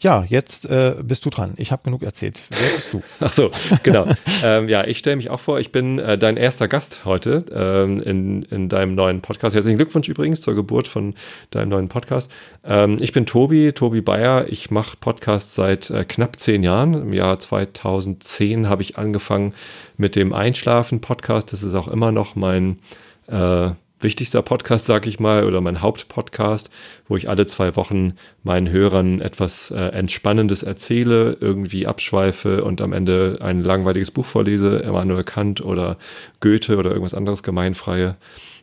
Ja, 0.02 0.26
jetzt 0.28 0.66
äh, 0.66 0.96
bist 1.04 1.26
du 1.26 1.30
dran. 1.30 1.54
Ich 1.58 1.72
habe 1.72 1.84
genug 1.84 2.02
erzählt. 2.02 2.42
Wer 2.50 2.76
bist 2.76 2.92
du? 2.92 3.04
Ach 3.20 3.32
so, 3.32 3.52
genau. 3.84 4.08
ähm, 4.44 4.68
ja, 4.68 4.84
ich 4.84 4.98
stelle 4.98 5.16
mich 5.16 5.30
auch 5.30 5.40
vor, 5.40 5.60
ich 5.60 5.72
bin 5.72 6.00
äh, 6.00 6.18
dein 6.18 6.38
erster 6.38 6.68
Gast 6.68 7.06
heute 7.06 7.46
ähm, 7.54 8.02
in, 8.02 8.42
in 8.44 8.68
deinem 8.68 8.96
neuen 8.96 9.22
Podcast. 9.22 9.56
Herzlichen 9.56 9.78
Glückwunsch 9.78 10.10
übrigens 10.10 10.42
zur 10.42 10.56
Geburt 10.56 10.88
von 10.88 11.14
deinem 11.52 11.70
neuen 11.70 11.88
Podcast. 11.88 12.32
Ähm, 12.66 12.98
ich 13.00 13.12
bin 13.12 13.28
Tobi, 13.28 13.74
Tobi 13.74 14.02
Bayer. 14.02 14.48
Ich 14.50 14.72
mache 14.72 14.98
Podcasts 14.98 15.54
seit 15.54 15.92
äh, 15.92 16.04
knapp 16.04 16.40
zehn 16.40 16.64
Jahren. 16.64 16.96
Im 16.96 17.14
Jahr 17.14 17.40
2010 17.40 18.68
habe 18.68 18.82
ich 18.82 18.98
angefangen 18.98 19.54
mit 19.98 20.16
dem 20.16 20.34
Einschlafen-Podcast. 20.34 21.54
Das 21.54 21.62
ist 21.62 21.76
auch 21.76 21.88
immer 21.88 22.12
noch 22.12 22.36
mein 22.36 22.80
äh, 23.28 23.70
wichtigster 24.04 24.42
Podcast, 24.42 24.86
sag 24.86 25.08
ich 25.08 25.20
mal, 25.20 25.46
oder 25.46 25.62
mein 25.62 25.82
Hauptpodcast, 25.82 26.70
wo 27.08 27.18
ich 27.18 27.30
alle 27.30 27.46
zwei 27.46 27.76
Wochen 27.76 28.14
meinen 28.44 28.70
Hörern 28.70 29.22
etwas 29.22 29.72
äh, 29.72 29.78
Entspannendes 29.78 30.64
erzähle, 30.64 31.38
irgendwie 31.40 31.88
abschweife 31.88 32.64
und 32.64 32.82
am 32.82 32.94
Ende 32.94 33.40
ein 33.42 33.64
langweiliges 33.64 34.12
Buch 34.12 34.26
vorlese, 34.26 34.78
Immanuel 34.80 35.24
Kant 35.24 35.62
oder 35.62 35.98
Goethe 36.40 36.78
oder 36.78 36.90
irgendwas 36.92 37.14
anderes 37.14 37.44
gemeinfreie, 37.44 38.16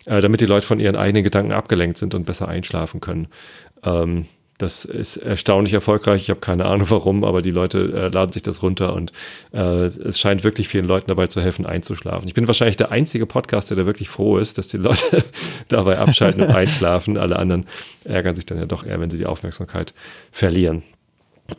äh, 0.06 0.20
damit 0.20 0.40
die 0.40 0.46
Leute 0.46 0.66
von 0.66 0.80
ihren 0.80 0.96
eigenen 0.96 1.24
Gedanken 1.24 1.52
abgelenkt 1.52 1.98
sind 1.98 2.14
und 2.14 2.24
besser 2.26 2.48
einschlafen 2.48 3.00
können. 3.00 3.28
Ähm, 3.84 4.26
das 4.58 4.84
ist 4.84 5.16
erstaunlich 5.16 5.72
erfolgreich. 5.72 6.22
Ich 6.22 6.30
habe 6.30 6.40
keine 6.40 6.66
Ahnung 6.66 6.90
warum, 6.90 7.24
aber 7.24 7.42
die 7.42 7.50
Leute 7.50 7.78
äh, 7.78 8.08
laden 8.08 8.32
sich 8.32 8.42
das 8.42 8.62
runter 8.62 8.92
und 8.92 9.12
äh, 9.52 9.86
es 9.86 10.18
scheint 10.18 10.42
wirklich 10.42 10.68
vielen 10.68 10.86
Leuten 10.86 11.06
dabei 11.08 11.28
zu 11.28 11.40
helfen, 11.40 11.64
einzuschlafen. 11.64 12.26
Ich 12.26 12.34
bin 12.34 12.48
wahrscheinlich 12.48 12.76
der 12.76 12.90
einzige 12.90 13.24
Podcaster, 13.24 13.76
der 13.76 13.86
wirklich 13.86 14.08
froh 14.08 14.36
ist, 14.38 14.58
dass 14.58 14.66
die 14.66 14.76
Leute 14.76 15.24
dabei 15.68 15.98
abschalten 15.98 16.42
und 16.42 16.50
einschlafen. 16.50 17.16
Alle 17.16 17.38
anderen 17.38 17.66
ärgern 18.04 18.34
sich 18.34 18.46
dann 18.46 18.58
ja 18.58 18.66
doch 18.66 18.84
eher, 18.84 19.00
wenn 19.00 19.10
sie 19.10 19.16
die 19.16 19.26
Aufmerksamkeit 19.26 19.94
verlieren. 20.32 20.82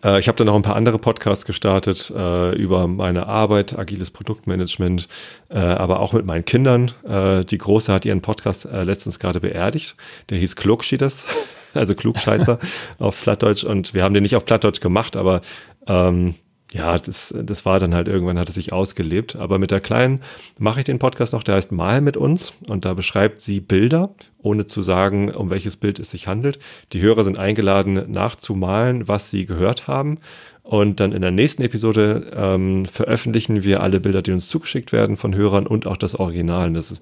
Äh, 0.04 0.20
ich 0.20 0.28
habe 0.28 0.38
dann 0.38 0.48
noch 0.48 0.56
ein 0.56 0.62
paar 0.62 0.76
andere 0.76 1.00
Podcasts 1.00 1.46
gestartet 1.46 2.12
äh, 2.16 2.54
über 2.56 2.88
meine 2.88 3.28
Arbeit, 3.28 3.80
agiles 3.80 4.12
Produktmanagement, 4.12 5.08
äh, 5.50 5.58
aber 5.58 6.02
auch 6.02 6.14
mit 6.14 6.26
meinen 6.26 6.44
Kindern. 6.44 6.92
Äh, 7.08 7.46
die 7.46 7.58
Große 7.58 7.92
hat 7.94 8.04
ihren 8.04 8.22
Podcast 8.22 8.66
äh, 8.66 8.84
letztens 8.84 9.20
gerade 9.20 9.40
beerdigt. 9.40 9.96
Der 10.30 10.38
hieß 10.38 10.56
Klugschieders. 10.56 11.26
also 11.74 11.96
Klugscheißer 11.96 12.60
auf 13.00 13.22
Plattdeutsch. 13.22 13.64
Und 13.64 13.94
wir 13.94 14.04
haben 14.04 14.14
den 14.14 14.24
nicht 14.24 14.36
auf 14.36 14.46
Plattdeutsch 14.46 14.82
gemacht, 14.82 15.16
aber 15.16 15.42
ähm, 15.88 16.36
ja, 16.72 16.96
das, 16.96 17.34
das 17.36 17.66
war 17.66 17.80
dann 17.80 17.96
halt 17.96 18.08
irgendwann, 18.08 18.38
hat 18.38 18.48
es 18.48 18.56
sich 18.56 18.72
ausgelebt. 18.72 19.36
Aber 19.36 19.58
mit 19.58 19.72
der 19.72 19.82
Kleinen 19.82 20.22
mache 20.60 20.80
ich 20.80 20.86
den 20.86 21.00
Podcast 21.00 21.34
noch, 21.34 21.44
der 21.44 21.56
heißt 21.56 21.72
Mal 21.72 22.02
mit 22.02 22.16
uns 22.16 22.54
und 22.68 22.86
da 22.86 22.94
beschreibt 22.94 23.42
sie 23.42 23.60
Bilder, 23.60 24.14
ohne 24.38 24.68
zu 24.68 24.84
sagen, 24.84 25.34
um 25.34 25.50
welches 25.50 25.78
Bild 25.78 25.98
es 25.98 26.12
sich 26.12 26.28
handelt. 26.28 26.60
Die 26.94 27.02
Hörer 27.02 27.24
sind 27.24 27.40
eingeladen, 27.40 28.12
nachzumalen, 28.12 29.08
was 29.08 29.32
sie 29.32 29.46
gehört 29.46 29.88
haben. 29.88 30.20
Und 30.62 31.00
dann 31.00 31.14
in 31.14 31.24
der 31.24 31.32
nächsten 31.32 31.64
Episode 31.64 32.30
ähm, 32.36 32.86
veröffentlichen 32.86 33.64
wir 33.64 33.82
alle 33.82 34.00
Bilder, 34.00 34.22
die 34.22 34.32
uns 34.32 34.50
zugeschickt 34.50 34.92
werden 34.92 35.18
von 35.18 35.34
Hörern 35.34 35.66
und 35.66 35.88
auch 35.88 35.98
das 35.98 36.14
Original. 36.14 36.68
Und 36.68 36.76
das 36.76 36.92
ist 36.92 37.02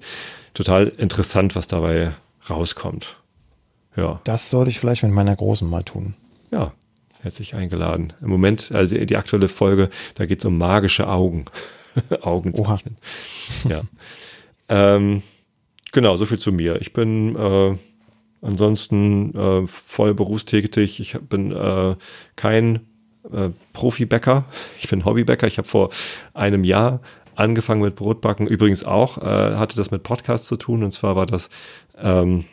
total 0.54 0.90
interessant, 0.96 1.54
was 1.54 1.68
dabei 1.68 2.12
rauskommt. 2.48 3.18
Ja. 3.98 4.20
Das 4.24 4.48
sollte 4.48 4.70
ich 4.70 4.78
vielleicht 4.78 5.02
mit 5.02 5.12
meiner 5.12 5.34
Großen 5.34 5.68
mal 5.68 5.82
tun. 5.82 6.14
Ja, 6.52 6.72
herzlich 7.20 7.54
eingeladen. 7.54 8.12
Im 8.22 8.28
Moment, 8.28 8.70
also 8.72 8.96
die 8.96 9.16
aktuelle 9.16 9.48
Folge, 9.48 9.90
da 10.14 10.24
geht 10.24 10.38
es 10.38 10.44
um 10.44 10.56
magische 10.56 11.08
Augen. 11.08 11.46
Augenzeichnen. 12.22 12.96
Ja. 13.68 13.82
ähm, 14.68 15.22
genau, 15.90 16.16
so 16.16 16.26
viel 16.26 16.38
zu 16.38 16.52
mir. 16.52 16.80
Ich 16.80 16.92
bin 16.92 17.34
äh, 17.34 17.76
ansonsten 18.40 19.34
äh, 19.34 19.66
voll 19.66 20.14
berufstätig. 20.14 21.00
Ich 21.00 21.18
bin 21.18 21.50
äh, 21.50 21.96
kein 22.36 22.86
äh, 23.32 23.50
Profi-Bäcker. 23.72 24.44
Ich 24.80 24.88
bin 24.88 25.04
Hobbybäcker. 25.04 25.48
Ich 25.48 25.58
habe 25.58 25.66
vor 25.66 25.90
einem 26.34 26.62
Jahr 26.62 27.00
angefangen 27.34 27.82
mit 27.82 27.96
Brotbacken. 27.96 28.46
Übrigens 28.46 28.84
auch, 28.84 29.18
äh, 29.18 29.56
hatte 29.56 29.76
das 29.76 29.90
mit 29.90 30.04
Podcasts 30.04 30.46
zu 30.46 30.56
tun. 30.56 30.84
Und 30.84 30.92
zwar 30.92 31.16
war 31.16 31.26
das 31.26 31.50
ähm, 32.00 32.44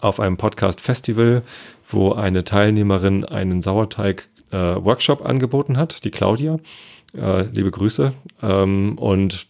auf 0.00 0.20
einem 0.20 0.36
Podcast-Festival, 0.36 1.42
wo 1.88 2.12
eine 2.12 2.44
Teilnehmerin 2.44 3.24
einen 3.24 3.62
Sauerteig-Workshop 3.62 5.20
äh, 5.20 5.24
angeboten 5.24 5.78
hat, 5.78 6.04
die 6.04 6.10
Claudia. 6.10 6.58
Äh, 7.16 7.42
liebe 7.52 7.70
Grüße. 7.70 8.12
Ähm, 8.42 8.98
und 8.98 9.46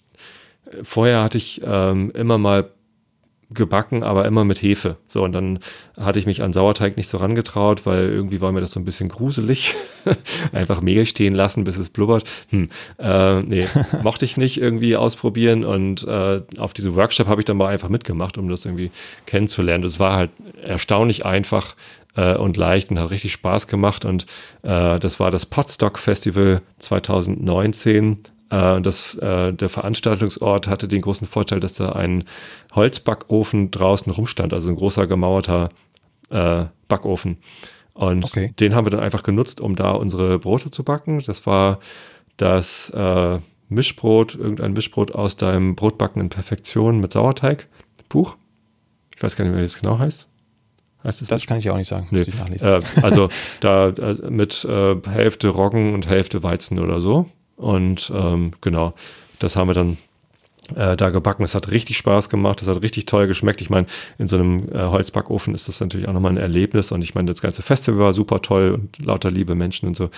vorher 0.83 1.23
hatte 1.23 1.39
ich 1.39 1.63
ähm, 1.65 2.11
immer 2.13 2.39
mal 2.39 2.71
gebacken, 3.51 4.03
aber 4.03 4.25
immer 4.25 4.45
mit 4.45 4.61
Hefe. 4.61 4.97
So, 5.07 5.23
und 5.23 5.33
dann 5.33 5.61
hatte 5.97 6.19
ich 6.19 6.27
mich 6.27 6.43
an 6.43 6.53
Sauerteig 6.53 6.97
nicht 6.97 7.09
so 7.09 7.19
rangetraut, 7.19 7.87
weil 7.87 8.09
irgendwie 8.09 8.41
war 8.41 8.51
mir 8.51 8.61
das 8.61 8.73
so 8.73 8.81
ein 8.81 8.85
bisschen 8.85 9.09
gruselig. 9.09 9.77
Einfach 10.53 10.81
Mehl 10.81 11.07
stehen 11.07 11.35
lassen, 11.35 11.63
bis 11.63 11.77
es 11.79 11.91
blubbert. 11.91 12.29
Hm, 12.51 12.69
äh, 12.99 13.43
nee, 13.43 13.67
mochte 14.03 14.25
ich 14.25 14.37
nicht 14.37 14.61
irgendwie 14.61 14.97
ausprobieren. 14.97 15.65
Und 15.65 16.05
äh, 16.05 16.43
auf 16.59 16.75
diesem 16.75 16.97
Workshop 16.97 17.29
habe 17.29 17.41
ich 17.41 17.45
dann 17.45 17.57
mal 17.57 17.69
einfach 17.69 17.89
mitgemacht, 17.89 18.37
um 18.37 18.49
das 18.49 18.65
irgendwie 18.65 18.91
kennenzulernen. 19.27 19.83
Das 19.83 20.01
war 20.01 20.17
halt 20.17 20.31
erstaunlich 20.63 21.25
einfach 21.25 21.77
äh, 22.17 22.35
und 22.37 22.57
leicht 22.57 22.91
und 22.91 22.99
hat 22.99 23.11
richtig 23.11 23.33
Spaß 23.33 23.69
gemacht. 23.69 24.05
Und 24.05 24.27
äh, 24.63 24.99
das 24.99 25.21
war 25.21 25.31
das 25.31 25.47
Potstock 25.47 26.01
Festival 26.01 26.63
2019 26.81 28.19
äh, 28.51 28.81
das, 28.81 29.15
äh, 29.17 29.53
der 29.53 29.69
Veranstaltungsort 29.69 30.69
hatte 30.69 30.89
den 30.89 31.03
großen 31.03 31.27
Vorteil, 31.27 31.61
dass 31.61 31.75
da 31.75 31.93
ein 31.93 32.25
Holzbackofen 32.75 33.71
draußen 33.71 34.13
rumstand, 34.13 34.53
also 34.53 34.69
ein 34.69 34.77
großer 34.77 35.07
gemauerter 35.07 35.69
äh, 36.31 36.67
Backofen. 36.89 37.39
Und 37.95 38.25
okay. 38.25 38.53
den 38.61 38.75
haben 38.75 38.85
wir 38.85 38.91
dann 38.91 39.01
einfach 39.01 39.23
genutzt, 39.23 39.61
um 39.61 39.75
da 39.75 39.93
unsere 39.93 40.39
Brote 40.39 40.71
zu 40.71 40.85
backen. 40.85 41.23
Das 41.27 41.47
war 41.47 41.81
das 42.37 42.91
äh, 42.91 43.39
Mischbrot, 43.69 44.35
irgendein 44.35 44.75
Mischbrot 44.75 45.13
aus 45.13 45.37
deinem 45.37 45.75
Brotbacken 45.75 46.21
in 46.21 46.29
Perfektion 46.29 47.01
mit 47.01 47.13
Sauerteig. 47.13 47.69
Buch. 48.09 48.37
Ich 49.17 49.23
weiß 49.23 49.37
gar 49.37 49.45
nicht 49.45 49.53
mehr, 49.53 49.63
wie 49.63 49.67
es 49.67 49.81
genau 49.81 49.99
heißt. 49.99 50.29
heißt 51.03 51.23
es 51.23 51.29
das 51.29 51.41
nicht? 51.41 51.49
kann 51.49 51.59
ich 51.59 51.71
auch 51.71 51.77
nicht 51.77 51.89
sagen. 51.89 52.07
Nee. 52.11 52.21
Äh, 52.21 52.83
also 53.03 53.29
da 53.61 53.89
äh, 53.89 54.31
mit 54.31 54.65
äh, 54.65 54.97
Hälfte 55.09 55.49
Roggen 55.49 55.95
und 55.95 56.07
Hälfte 56.07 56.43
Weizen 56.43 56.79
oder 56.79 57.01
so. 57.01 57.29
Und 57.57 58.13
ähm, 58.15 58.53
genau, 58.61 58.95
das 59.39 59.57
haben 59.57 59.69
wir 59.69 59.75
dann 59.75 59.99
äh, 60.75 60.97
da 60.97 61.11
gebacken. 61.11 61.43
Es 61.43 61.55
hat 61.55 61.71
richtig 61.71 61.97
Spaß 61.97 62.29
gemacht, 62.29 62.63
es 62.63 62.69
hat 62.69 62.83
richtig 62.83 63.07
toll 63.07 63.27
geschmeckt. 63.27 63.61
Ich 63.61 63.71
meine, 63.71 63.87
in 64.19 64.29
so 64.29 64.37
einem 64.37 64.69
äh, 64.73 64.79
Holzbackofen 64.79 65.55
ist 65.55 65.69
das 65.69 65.81
natürlich 65.81 66.09
auch 66.09 66.13
nochmal 66.13 66.33
ein 66.33 66.39
Erlebnis. 66.39 66.93
Und 66.93 67.03
ich 67.03 67.15
meine, 67.15 67.31
das 67.31 67.41
ganze 67.41 67.63
Festival 67.63 68.01
war 68.01 68.13
super 68.13 68.43
toll 68.43 68.71
und 68.73 69.05
lauter 69.05 69.31
liebe 69.31 69.55
Menschen 69.55 69.89
und 69.89 69.97
so. 69.97 70.11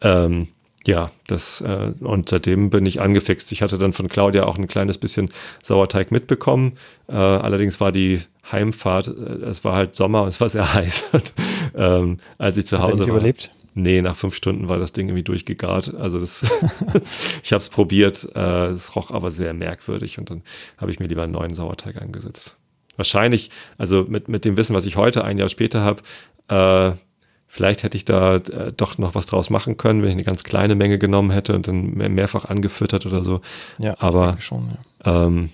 Ähm, 0.00 0.48
ja, 0.86 1.10
das 1.26 1.60
äh, 1.60 1.92
und 2.00 2.28
seitdem 2.28 2.70
bin 2.70 2.86
ich 2.86 3.00
angefixt. 3.00 3.50
Ich 3.52 3.62
hatte 3.62 3.78
dann 3.78 3.92
von 3.92 4.08
Claudia 4.08 4.44
auch 4.44 4.56
ein 4.56 4.68
kleines 4.68 4.96
bisschen 4.96 5.30
Sauerteig 5.62 6.10
mitbekommen. 6.12 6.78
Äh, 7.08 7.14
allerdings 7.14 7.80
war 7.80 7.92
die 7.92 8.20
Heimfahrt, 8.50 9.08
äh, 9.08 9.44
es 9.44 9.64
war 9.64 9.74
halt 9.74 9.94
Sommer, 9.94 10.26
es 10.28 10.40
war 10.40 10.48
sehr 10.48 10.72
heiß. 10.74 11.06
und, 11.12 11.34
ähm, 11.74 12.16
als 12.38 12.56
ich 12.56 12.66
zu 12.66 12.78
Hause 12.78 13.02
Hat 13.02 13.08
war. 13.08 13.08
überlebt? 13.08 13.50
Nee, 13.80 14.02
nach 14.02 14.16
fünf 14.16 14.34
Stunden 14.34 14.68
war 14.68 14.78
das 14.78 14.92
Ding 14.92 15.06
irgendwie 15.06 15.22
durchgegart. 15.22 15.94
Also 15.94 16.18
das, 16.18 16.42
ich 17.44 17.52
habe 17.52 17.60
es 17.60 17.68
probiert, 17.68 18.28
äh, 18.34 18.66
es 18.66 18.96
roch 18.96 19.12
aber 19.12 19.30
sehr 19.30 19.54
merkwürdig 19.54 20.18
und 20.18 20.30
dann 20.30 20.42
habe 20.78 20.90
ich 20.90 20.98
mir 20.98 21.06
lieber 21.06 21.22
einen 21.22 21.32
neuen 21.32 21.54
Sauerteig 21.54 22.02
angesetzt. 22.02 22.56
Wahrscheinlich, 22.96 23.52
also 23.76 24.04
mit, 24.08 24.28
mit 24.28 24.44
dem 24.44 24.56
Wissen, 24.56 24.74
was 24.74 24.84
ich 24.84 24.96
heute 24.96 25.24
ein 25.24 25.38
Jahr 25.38 25.48
später 25.48 25.82
habe, 25.82 26.02
äh, 26.48 26.98
vielleicht 27.46 27.84
hätte 27.84 27.96
ich 27.96 28.04
da 28.04 28.36
äh, 28.36 28.72
doch 28.76 28.98
noch 28.98 29.14
was 29.14 29.26
draus 29.26 29.48
machen 29.48 29.76
können, 29.76 30.02
wenn 30.02 30.08
ich 30.08 30.16
eine 30.16 30.24
ganz 30.24 30.42
kleine 30.42 30.74
Menge 30.74 30.98
genommen 30.98 31.30
hätte 31.30 31.54
und 31.54 31.68
dann 31.68 31.94
mehr, 31.94 32.08
mehrfach 32.08 32.46
angefüttert 32.46 33.06
oder 33.06 33.22
so. 33.22 33.42
Ja, 33.78 33.94
aber 34.00 34.38
schon, 34.40 34.76
ja. 35.04 35.26
Ähm, 35.26 35.50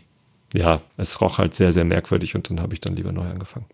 ja, 0.54 0.80
es 0.96 1.20
roch 1.20 1.36
halt 1.36 1.54
sehr, 1.54 1.72
sehr 1.72 1.84
merkwürdig 1.84 2.34
und 2.34 2.48
dann 2.48 2.62
habe 2.62 2.72
ich 2.72 2.80
dann 2.80 2.96
lieber 2.96 3.12
neu 3.12 3.28
angefangen. 3.28 3.66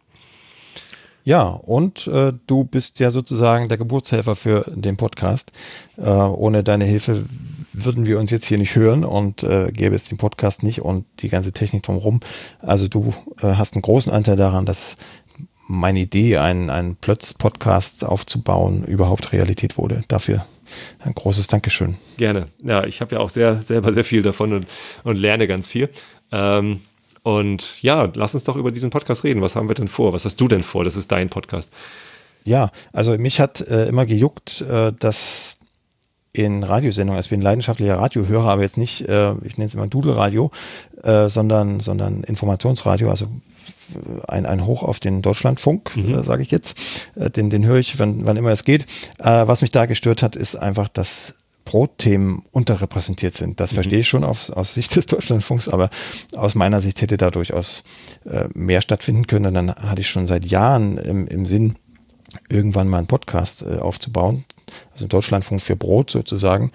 Ja, 1.30 1.44
und 1.44 2.08
äh, 2.08 2.32
du 2.48 2.64
bist 2.64 2.98
ja 2.98 3.12
sozusagen 3.12 3.68
der 3.68 3.78
Geburtshelfer 3.78 4.34
für 4.34 4.68
den 4.74 4.96
Podcast. 4.96 5.52
Äh, 5.96 6.10
ohne 6.10 6.64
deine 6.64 6.86
Hilfe 6.86 7.24
würden 7.72 8.04
wir 8.04 8.18
uns 8.18 8.32
jetzt 8.32 8.46
hier 8.46 8.58
nicht 8.58 8.74
hören 8.74 9.04
und 9.04 9.44
äh, 9.44 9.70
gäbe 9.70 9.94
es 9.94 10.08
den 10.08 10.18
Podcast 10.18 10.64
nicht 10.64 10.82
und 10.82 11.04
die 11.20 11.28
ganze 11.28 11.52
Technik 11.52 11.84
drumherum. 11.84 12.18
Also 12.58 12.88
du 12.88 13.14
äh, 13.42 13.54
hast 13.54 13.74
einen 13.74 13.82
großen 13.82 14.12
Anteil 14.12 14.34
daran, 14.34 14.66
dass 14.66 14.96
meine 15.68 16.00
Idee, 16.00 16.38
einen, 16.38 16.68
einen 16.68 16.96
Plötz-Podcast 16.96 18.04
aufzubauen, 18.04 18.82
überhaupt 18.84 19.32
Realität 19.32 19.78
wurde. 19.78 20.02
Dafür 20.08 20.46
ein 20.98 21.14
großes 21.14 21.46
Dankeschön. 21.46 21.96
Gerne. 22.16 22.46
Ja, 22.60 22.82
ich 22.82 23.00
habe 23.00 23.14
ja 23.14 23.20
auch 23.20 23.30
sehr, 23.30 23.62
selber 23.62 23.92
sehr 23.92 24.04
viel 24.04 24.22
davon 24.22 24.52
und, 24.52 24.66
und 25.04 25.16
lerne 25.16 25.46
ganz 25.46 25.68
viel. 25.68 25.90
Ähm, 26.32 26.80
und 27.22 27.82
ja, 27.82 28.10
lass 28.14 28.34
uns 28.34 28.44
doch 28.44 28.56
über 28.56 28.70
diesen 28.70 28.90
Podcast 28.90 29.24
reden. 29.24 29.42
Was 29.42 29.56
haben 29.56 29.68
wir 29.68 29.74
denn 29.74 29.88
vor? 29.88 30.12
Was 30.12 30.24
hast 30.24 30.40
du 30.40 30.48
denn 30.48 30.62
vor? 30.62 30.84
Das 30.84 30.96
ist 30.96 31.12
dein 31.12 31.28
Podcast. 31.28 31.70
Ja, 32.44 32.70
also 32.92 33.16
mich 33.18 33.40
hat 33.40 33.60
äh, 33.60 33.86
immer 33.86 34.06
gejuckt, 34.06 34.62
äh, 34.62 34.92
dass 34.98 35.58
in 36.32 36.62
Radiosendungen, 36.62 37.16
also 37.16 37.26
ich 37.26 37.30
bin 37.30 37.42
leidenschaftlicher 37.42 37.98
Radiohörer, 37.98 38.50
aber 38.50 38.62
jetzt 38.62 38.78
nicht, 38.78 39.02
äh, 39.08 39.32
ich 39.42 39.58
nenne 39.58 39.66
es 39.66 39.74
immer 39.74 39.88
Dudelradio, 39.88 40.50
äh, 41.02 41.28
sondern, 41.28 41.80
sondern 41.80 42.22
Informationsradio, 42.22 43.10
also 43.10 43.26
ein, 44.28 44.46
ein 44.46 44.64
Hoch 44.64 44.82
auf 44.82 45.00
den 45.00 45.22
Deutschlandfunk, 45.22 45.96
mhm. 45.96 46.14
äh, 46.14 46.22
sage 46.22 46.42
ich 46.42 46.50
jetzt. 46.50 46.78
Äh, 47.16 47.30
den, 47.30 47.50
den 47.50 47.64
höre 47.66 47.78
ich, 47.78 47.98
wann, 47.98 48.26
wann 48.26 48.36
immer 48.36 48.50
es 48.50 48.64
geht. 48.64 48.86
Äh, 49.18 49.46
was 49.46 49.62
mich 49.62 49.70
da 49.70 49.86
gestört 49.86 50.22
hat, 50.22 50.36
ist 50.36 50.56
einfach, 50.56 50.88
dass 50.88 51.36
Brotthemen 51.64 52.42
unterrepräsentiert 52.50 53.34
sind. 53.34 53.60
Das 53.60 53.72
mhm. 53.72 53.74
verstehe 53.74 54.00
ich 54.00 54.08
schon 54.08 54.24
aus, 54.24 54.50
aus 54.50 54.74
Sicht 54.74 54.96
des 54.96 55.06
Deutschlandfunks, 55.06 55.68
aber 55.68 55.90
aus 56.34 56.54
meiner 56.54 56.80
Sicht 56.80 57.00
hätte 57.02 57.16
da 57.16 57.30
durchaus 57.30 57.82
äh, 58.24 58.48
mehr 58.54 58.80
stattfinden 58.80 59.26
können. 59.26 59.46
Und 59.46 59.54
dann 59.54 59.74
hatte 59.74 60.00
ich 60.00 60.08
schon 60.08 60.26
seit 60.26 60.44
Jahren 60.44 60.98
im, 60.98 61.26
im 61.26 61.46
Sinn, 61.46 61.76
irgendwann 62.48 62.88
mal 62.88 62.98
einen 62.98 63.06
Podcast 63.06 63.62
äh, 63.62 63.78
aufzubauen, 63.78 64.44
also 64.92 65.06
Deutschlandfunk 65.06 65.60
für 65.60 65.76
Brot 65.76 66.10
sozusagen. 66.10 66.70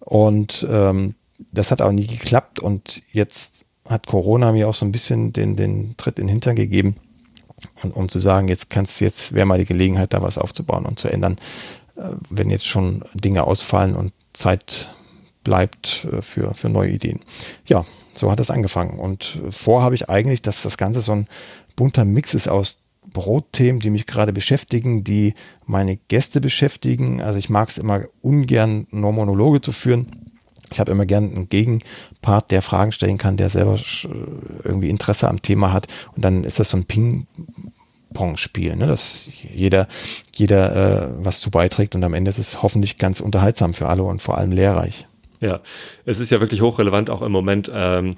Und 0.00 0.66
ähm, 0.70 1.14
das 1.52 1.70
hat 1.70 1.82
auch 1.82 1.92
nie 1.92 2.06
geklappt. 2.06 2.58
Und 2.58 3.02
jetzt 3.12 3.66
hat 3.88 4.06
Corona 4.06 4.52
mir 4.52 4.68
auch 4.68 4.74
so 4.74 4.84
ein 4.84 4.92
bisschen 4.92 5.32
den, 5.32 5.56
den 5.56 5.96
Tritt 5.96 6.18
in 6.18 6.26
den 6.26 6.32
Hintern 6.32 6.56
gegeben. 6.56 6.96
Und 7.82 7.96
um 7.96 8.08
zu 8.08 8.20
sagen, 8.20 8.48
jetzt 8.48 8.70
kannst 8.70 9.00
jetzt 9.00 9.32
wäre 9.32 9.46
mal 9.46 9.58
die 9.58 9.64
Gelegenheit, 9.64 10.12
da 10.12 10.22
was 10.22 10.38
aufzubauen 10.38 10.86
und 10.86 10.98
zu 10.98 11.08
ändern, 11.08 11.38
äh, 11.96 12.02
wenn 12.30 12.50
jetzt 12.50 12.66
schon 12.66 13.04
Dinge 13.14 13.44
ausfallen 13.44 13.96
und 13.96 14.12
Zeit 14.38 14.94
bleibt 15.44 16.06
äh, 16.10 16.22
für, 16.22 16.54
für 16.54 16.68
neue 16.68 16.90
Ideen. 16.90 17.20
Ja, 17.66 17.84
so 18.12 18.30
hat 18.30 18.40
das 18.40 18.50
angefangen. 18.50 18.98
Und 18.98 19.40
vor 19.50 19.82
habe 19.82 19.94
ich 19.94 20.08
eigentlich, 20.08 20.42
dass 20.42 20.62
das 20.62 20.78
Ganze 20.78 21.00
so 21.00 21.12
ein 21.12 21.28
bunter 21.76 22.04
Mix 22.04 22.34
ist 22.34 22.48
aus 22.48 22.82
Brotthemen, 23.06 23.80
die 23.80 23.90
mich 23.90 24.06
gerade 24.06 24.32
beschäftigen, 24.32 25.04
die 25.04 25.34
meine 25.64 25.96
Gäste 25.96 26.40
beschäftigen. 26.40 27.22
Also 27.22 27.38
ich 27.38 27.48
mag 27.48 27.68
es 27.68 27.78
immer 27.78 28.02
ungern, 28.20 28.86
nur 28.90 29.12
Monologe 29.12 29.60
zu 29.60 29.72
führen. 29.72 30.28
Ich 30.70 30.80
habe 30.80 30.92
immer 30.92 31.06
gern 31.06 31.34
einen 31.34 31.48
Gegenpart, 31.48 32.50
der 32.50 32.60
Fragen 32.60 32.92
stellen 32.92 33.16
kann, 33.16 33.38
der 33.38 33.48
selber 33.48 33.78
irgendwie 34.64 34.90
Interesse 34.90 35.28
am 35.28 35.40
Thema 35.40 35.72
hat. 35.72 35.86
Und 36.14 36.24
dann 36.24 36.44
ist 36.44 36.60
das 36.60 36.70
so 36.70 36.76
ein 36.76 36.84
Ping, 36.84 37.26
Pong-Spiel, 38.14 38.76
ne? 38.76 38.86
dass 38.86 39.28
jeder, 39.54 39.88
jeder 40.34 40.76
äh, 40.76 41.08
was 41.18 41.40
zu 41.40 41.50
beiträgt 41.50 41.94
und 41.94 42.04
am 42.04 42.14
Ende 42.14 42.30
ist 42.30 42.38
es 42.38 42.62
hoffentlich 42.62 42.96
ganz 42.96 43.20
unterhaltsam 43.20 43.74
für 43.74 43.88
alle 43.88 44.02
und 44.02 44.22
vor 44.22 44.38
allem 44.38 44.52
lehrreich. 44.52 45.06
Ja, 45.40 45.60
es 46.04 46.18
ist 46.18 46.30
ja 46.30 46.40
wirklich 46.40 46.62
hochrelevant 46.62 47.10
auch 47.10 47.22
im 47.22 47.32
Moment. 47.32 47.70
Ähm, 47.72 48.16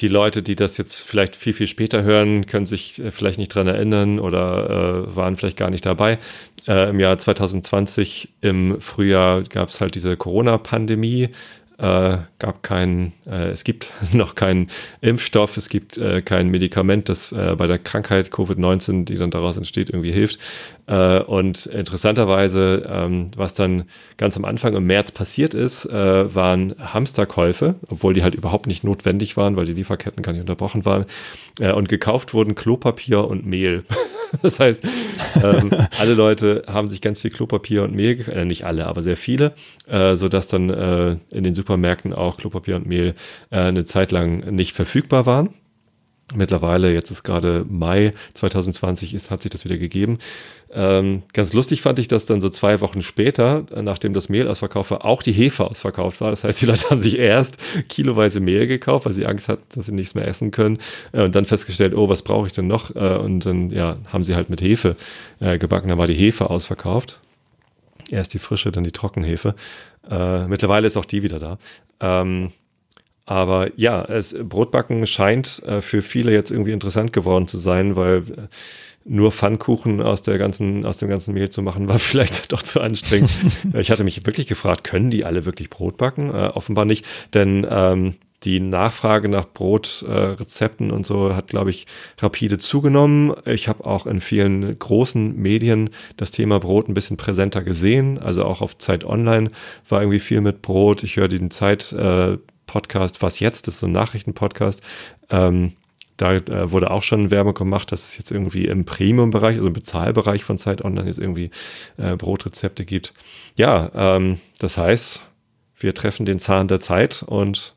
die 0.00 0.08
Leute, 0.08 0.42
die 0.42 0.56
das 0.56 0.78
jetzt 0.78 1.02
vielleicht 1.02 1.36
viel, 1.36 1.52
viel 1.52 1.66
später 1.66 2.02
hören, 2.02 2.46
können 2.46 2.66
sich 2.66 2.98
äh, 2.98 3.10
vielleicht 3.10 3.38
nicht 3.38 3.54
dran 3.54 3.66
erinnern 3.66 4.18
oder 4.18 5.06
äh, 5.08 5.16
waren 5.16 5.36
vielleicht 5.36 5.56
gar 5.56 5.70
nicht 5.70 5.86
dabei. 5.86 6.18
Äh, 6.66 6.90
Im 6.90 7.00
Jahr 7.00 7.18
2020 7.18 8.34
im 8.40 8.80
Frühjahr 8.80 9.42
gab 9.42 9.68
es 9.68 9.80
halt 9.80 9.94
diese 9.94 10.16
Corona-Pandemie 10.16 11.30
äh, 11.80 12.18
gab 12.38 12.62
keinen, 12.62 13.12
äh, 13.26 13.50
es 13.50 13.64
gibt 13.64 13.90
noch 14.12 14.34
keinen 14.34 14.68
Impfstoff, 15.00 15.56
es 15.56 15.68
gibt 15.68 15.96
äh, 15.96 16.22
kein 16.22 16.48
Medikament, 16.48 17.08
das 17.08 17.32
äh, 17.32 17.54
bei 17.56 17.66
der 17.66 17.78
Krankheit 17.78 18.28
Covid-19, 18.28 19.04
die 19.04 19.16
dann 19.16 19.30
daraus 19.30 19.56
entsteht, 19.56 19.88
irgendwie 19.88 20.12
hilft. 20.12 20.38
Äh, 20.86 21.20
und 21.20 21.66
interessanterweise, 21.66 22.86
ähm, 22.90 23.30
was 23.36 23.54
dann 23.54 23.84
ganz 24.18 24.36
am 24.36 24.44
Anfang 24.44 24.74
im 24.74 24.86
März 24.86 25.10
passiert 25.12 25.54
ist, 25.54 25.86
äh, 25.86 26.34
waren 26.34 26.74
Hamsterkäufe, 26.78 27.76
obwohl 27.88 28.12
die 28.12 28.22
halt 28.22 28.34
überhaupt 28.34 28.66
nicht 28.66 28.84
notwendig 28.84 29.36
waren, 29.36 29.56
weil 29.56 29.64
die 29.64 29.72
Lieferketten 29.72 30.22
gar 30.22 30.32
nicht 30.32 30.42
unterbrochen 30.42 30.84
waren. 30.84 31.06
und 31.58 31.88
gekauft 31.88 32.32
wurden 32.32 32.54
Klopapier 32.54 33.26
und 33.26 33.44
Mehl. 33.44 33.84
Das 34.42 34.60
heißt, 34.60 34.84
ähm, 35.42 35.70
alle 35.98 36.14
Leute 36.14 36.64
haben 36.66 36.88
sich 36.88 37.00
ganz 37.00 37.20
viel 37.20 37.30
Klopapier 37.30 37.82
und 37.82 37.94
Mehl, 37.94 38.28
äh, 38.28 38.44
nicht 38.44 38.64
alle, 38.64 38.86
aber 38.86 39.02
sehr 39.02 39.16
viele, 39.16 39.52
äh, 39.86 40.16
sodass 40.16 40.46
dann 40.46 40.70
äh, 40.70 41.16
in 41.30 41.44
den 41.44 41.54
Supermärkten 41.54 42.12
auch 42.12 42.36
Klopapier 42.36 42.76
und 42.76 42.86
Mehl 42.86 43.14
äh, 43.50 43.58
eine 43.58 43.84
Zeit 43.84 44.12
lang 44.12 44.54
nicht 44.54 44.74
verfügbar 44.74 45.26
waren. 45.26 45.54
Mittlerweile, 46.34 46.92
jetzt 46.92 47.10
ist 47.10 47.24
gerade 47.24 47.64
Mai 47.68 48.12
2020, 48.34 49.14
ist, 49.14 49.30
hat 49.30 49.42
sich 49.42 49.50
das 49.50 49.64
wieder 49.64 49.78
gegeben. 49.78 50.18
Ähm, 50.72 51.22
ganz 51.32 51.52
lustig 51.52 51.82
fand 51.82 51.98
ich, 51.98 52.06
dass 52.06 52.26
dann 52.26 52.40
so 52.40 52.48
zwei 52.48 52.80
Wochen 52.80 53.02
später, 53.02 53.64
nachdem 53.82 54.12
das 54.12 54.28
Mehl 54.28 54.46
ausverkauft 54.46 54.92
war, 54.92 55.04
auch 55.04 55.22
die 55.22 55.32
Hefe 55.32 55.64
ausverkauft 55.66 56.20
war. 56.20 56.30
Das 56.30 56.44
heißt, 56.44 56.62
die 56.62 56.66
Leute 56.70 56.88
haben 56.90 57.00
sich 57.00 57.18
erst 57.18 57.58
kiloweise 57.88 58.38
Mehl 58.38 58.68
gekauft, 58.68 59.06
weil 59.06 59.12
sie 59.12 59.26
Angst 59.26 59.48
hatten, 59.48 59.64
dass 59.74 59.86
sie 59.86 59.92
nichts 59.92 60.14
mehr 60.14 60.28
essen 60.28 60.52
können. 60.52 60.78
Äh, 61.12 61.22
und 61.22 61.34
dann 61.34 61.44
festgestellt, 61.44 61.94
oh, 61.96 62.08
was 62.08 62.22
brauche 62.22 62.46
ich 62.46 62.52
denn 62.52 62.68
noch? 62.68 62.94
Äh, 62.94 63.16
und 63.16 63.44
dann 63.44 63.70
ja, 63.70 63.96
haben 64.12 64.24
sie 64.24 64.36
halt 64.36 64.50
mit 64.50 64.62
Hefe 64.62 64.96
äh, 65.40 65.58
gebacken. 65.58 65.88
Dann 65.88 65.98
war 65.98 66.06
die 66.06 66.14
Hefe 66.14 66.48
ausverkauft. 66.48 67.18
Erst 68.10 68.34
die 68.34 68.38
frische, 68.38 68.70
dann 68.70 68.84
die 68.84 68.92
Trockenhefe. 68.92 69.54
Äh, 70.08 70.46
mittlerweile 70.46 70.86
ist 70.86 70.96
auch 70.96 71.04
die 71.04 71.22
wieder 71.22 71.38
da. 71.38 71.58
Ähm, 72.00 72.52
aber 73.30 73.70
ja, 73.76 74.04
es, 74.06 74.34
Brotbacken 74.36 75.06
scheint 75.06 75.62
äh, 75.62 75.82
für 75.82 76.02
viele 76.02 76.32
jetzt 76.32 76.50
irgendwie 76.50 76.72
interessant 76.72 77.12
geworden 77.12 77.46
zu 77.46 77.58
sein, 77.58 77.94
weil 77.94 78.16
äh, 78.16 78.22
nur 79.04 79.30
Pfannkuchen 79.30 80.02
aus 80.02 80.22
der 80.22 80.36
ganzen, 80.36 80.84
aus 80.84 80.96
dem 80.96 81.08
ganzen 81.08 81.34
Mehl 81.34 81.48
zu 81.48 81.62
machen, 81.62 81.88
war 81.88 82.00
vielleicht 82.00 82.50
doch 82.52 82.64
zu 82.64 82.80
anstrengend. 82.80 83.30
ich 83.74 83.92
hatte 83.92 84.02
mich 84.02 84.26
wirklich 84.26 84.48
gefragt, 84.48 84.82
können 84.82 85.12
die 85.12 85.24
alle 85.24 85.44
wirklich 85.44 85.70
Brot 85.70 85.96
backen? 85.96 86.34
Äh, 86.34 86.50
offenbar 86.54 86.86
nicht, 86.86 87.06
denn 87.32 87.64
ähm, 87.70 88.14
die 88.42 88.58
Nachfrage 88.58 89.28
nach 89.28 89.46
Brotrezepten 89.46 90.90
äh, 90.90 90.92
und 90.92 91.06
so 91.06 91.36
hat, 91.36 91.46
glaube 91.48 91.70
ich, 91.70 91.86
rapide 92.18 92.58
zugenommen. 92.58 93.32
Ich 93.44 93.68
habe 93.68 93.84
auch 93.84 94.06
in 94.06 94.20
vielen 94.20 94.76
großen 94.76 95.36
Medien 95.36 95.90
das 96.16 96.32
Thema 96.32 96.58
Brot 96.58 96.88
ein 96.88 96.94
bisschen 96.94 97.16
präsenter 97.16 97.62
gesehen. 97.62 98.18
Also 98.18 98.44
auch 98.44 98.60
auf 98.60 98.76
Zeit 98.78 99.04
Online 99.04 99.52
war 99.88 100.00
irgendwie 100.00 100.18
viel 100.18 100.40
mit 100.40 100.62
Brot. 100.62 101.04
Ich 101.04 101.16
höre 101.16 101.28
den 101.28 101.52
Zeit 101.52 101.92
äh, 101.92 102.38
Podcast, 102.70 103.20
was 103.20 103.40
jetzt 103.40 103.66
ist, 103.66 103.80
so 103.80 103.86
ein 103.86 103.92
Nachrichtenpodcast. 103.92 104.80
Ähm, 105.28 105.72
da 106.16 106.34
äh, 106.34 106.70
wurde 106.70 106.92
auch 106.92 107.02
schon 107.02 107.32
Werbung 107.32 107.54
gemacht, 107.54 107.90
dass 107.90 108.10
es 108.10 108.18
jetzt 108.18 108.30
irgendwie 108.30 108.66
im 108.66 108.84
Premium-Bereich, 108.84 109.56
also 109.56 109.66
im 109.66 109.72
Bezahlbereich 109.72 110.44
von 110.44 110.56
Zeit 110.56 110.84
Online 110.84 111.08
jetzt 111.08 111.18
irgendwie 111.18 111.50
äh, 111.96 112.14
Brotrezepte 112.14 112.84
gibt. 112.84 113.12
Ja, 113.56 113.90
ähm, 113.92 114.38
das 114.60 114.78
heißt, 114.78 115.20
wir 115.78 115.94
treffen 115.94 116.26
den 116.26 116.38
Zahn 116.38 116.68
der 116.68 116.78
Zeit 116.78 117.24
und 117.26 117.74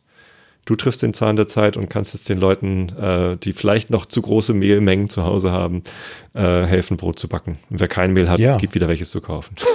du 0.65 0.75
triffst 0.75 1.01
den 1.01 1.15
Zahn 1.15 1.37
der 1.37 1.47
Zeit 1.47 1.75
und 1.75 1.89
kannst 1.89 2.13
jetzt 2.13 2.29
den 2.29 2.39
Leuten, 2.39 2.89
äh, 2.89 3.37
die 3.37 3.53
vielleicht 3.53 3.89
noch 3.89 4.05
zu 4.05 4.21
große 4.21 4.53
Mehlmengen 4.53 5.09
zu 5.09 5.23
Hause 5.23 5.49
haben, 5.49 5.81
äh, 6.35 6.41
helfen, 6.65 6.97
Brot 6.97 7.17
zu 7.17 7.27
backen. 7.27 7.57
Und 7.71 7.79
wer 7.79 7.87
kein 7.87 8.13
Mehl 8.13 8.29
hat, 8.29 8.39
ja. 8.39 8.57
gibt 8.57 8.75
wieder 8.75 8.87
welches 8.89 9.09
zu 9.09 9.21
kaufen. 9.21 9.55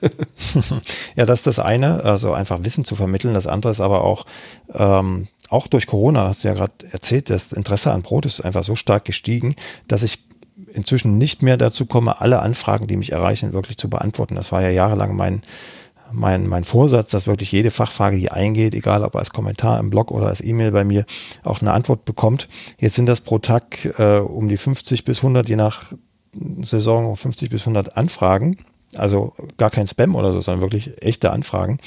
ja, 1.16 1.26
das 1.26 1.40
ist 1.40 1.46
das 1.46 1.58
eine, 1.58 2.04
also 2.04 2.32
einfach 2.32 2.64
Wissen 2.64 2.84
zu 2.84 2.96
vermitteln. 2.96 3.34
Das 3.34 3.46
andere 3.46 3.72
ist 3.72 3.80
aber 3.80 4.04
auch, 4.04 4.26
ähm, 4.72 5.28
auch 5.48 5.66
durch 5.66 5.86
Corona, 5.86 6.28
hast 6.28 6.44
du 6.44 6.48
ja 6.48 6.54
gerade 6.54 6.72
erzählt, 6.90 7.30
das 7.30 7.52
Interesse 7.52 7.92
an 7.92 8.02
Brot 8.02 8.26
ist 8.26 8.40
einfach 8.40 8.64
so 8.64 8.76
stark 8.76 9.04
gestiegen, 9.04 9.54
dass 9.88 10.02
ich 10.02 10.24
inzwischen 10.72 11.18
nicht 11.18 11.42
mehr 11.42 11.56
dazu 11.56 11.86
komme, 11.86 12.20
alle 12.20 12.40
Anfragen, 12.40 12.86
die 12.86 12.96
mich 12.96 13.12
erreichen, 13.12 13.52
wirklich 13.52 13.76
zu 13.76 13.90
beantworten. 13.90 14.34
Das 14.34 14.52
war 14.52 14.62
ja 14.62 14.70
jahrelang 14.70 15.16
mein, 15.16 15.42
mein, 16.12 16.46
mein 16.46 16.64
Vorsatz, 16.64 17.10
dass 17.10 17.26
wirklich 17.26 17.52
jede 17.52 17.70
Fachfrage, 17.70 18.18
die 18.18 18.30
eingeht, 18.30 18.74
egal 18.74 19.04
ob 19.04 19.16
als 19.16 19.30
Kommentar 19.30 19.78
im 19.80 19.90
Blog 19.90 20.10
oder 20.10 20.26
als 20.26 20.42
E-Mail 20.42 20.70
bei 20.72 20.84
mir, 20.84 21.04
auch 21.42 21.60
eine 21.60 21.72
Antwort 21.72 22.04
bekommt. 22.04 22.48
Jetzt 22.78 22.94
sind 22.94 23.06
das 23.06 23.20
pro 23.20 23.38
Tag 23.38 23.84
äh, 23.98 24.18
um 24.18 24.48
die 24.48 24.56
50 24.56 25.04
bis 25.04 25.18
100, 25.18 25.48
je 25.48 25.56
nach 25.56 25.92
Saison 26.62 27.14
50 27.14 27.50
bis 27.50 27.62
100 27.62 27.96
Anfragen. 27.96 28.56
Also 28.94 29.34
gar 29.56 29.70
kein 29.70 29.88
Spam 29.88 30.14
oder 30.14 30.32
so, 30.32 30.40
sondern 30.40 30.60
wirklich 30.60 31.02
echte 31.02 31.30
Anfragen, 31.30 31.78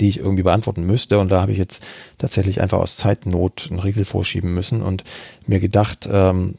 die 0.00 0.08
ich 0.08 0.18
irgendwie 0.18 0.42
beantworten 0.42 0.84
müsste. 0.84 1.18
Und 1.18 1.30
da 1.30 1.40
habe 1.40 1.52
ich 1.52 1.58
jetzt 1.58 1.84
tatsächlich 2.18 2.60
einfach 2.60 2.78
aus 2.78 2.96
Zeitnot 2.96 3.68
einen 3.70 3.80
Riegel 3.80 4.04
vorschieben 4.04 4.54
müssen 4.54 4.82
und 4.82 5.04
mir 5.46 5.60
gedacht, 5.60 6.08
ähm, 6.10 6.56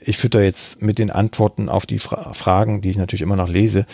ich 0.00 0.18
fütter 0.18 0.42
jetzt 0.42 0.82
mit 0.82 0.98
den 0.98 1.10
Antworten 1.10 1.68
auf 1.68 1.86
die 1.86 1.98
Fra 1.98 2.32
Fragen, 2.32 2.80
die 2.80 2.90
ich 2.90 2.96
natürlich 2.96 3.22
immer 3.22 3.36
noch 3.36 3.48
lese, 3.48 3.86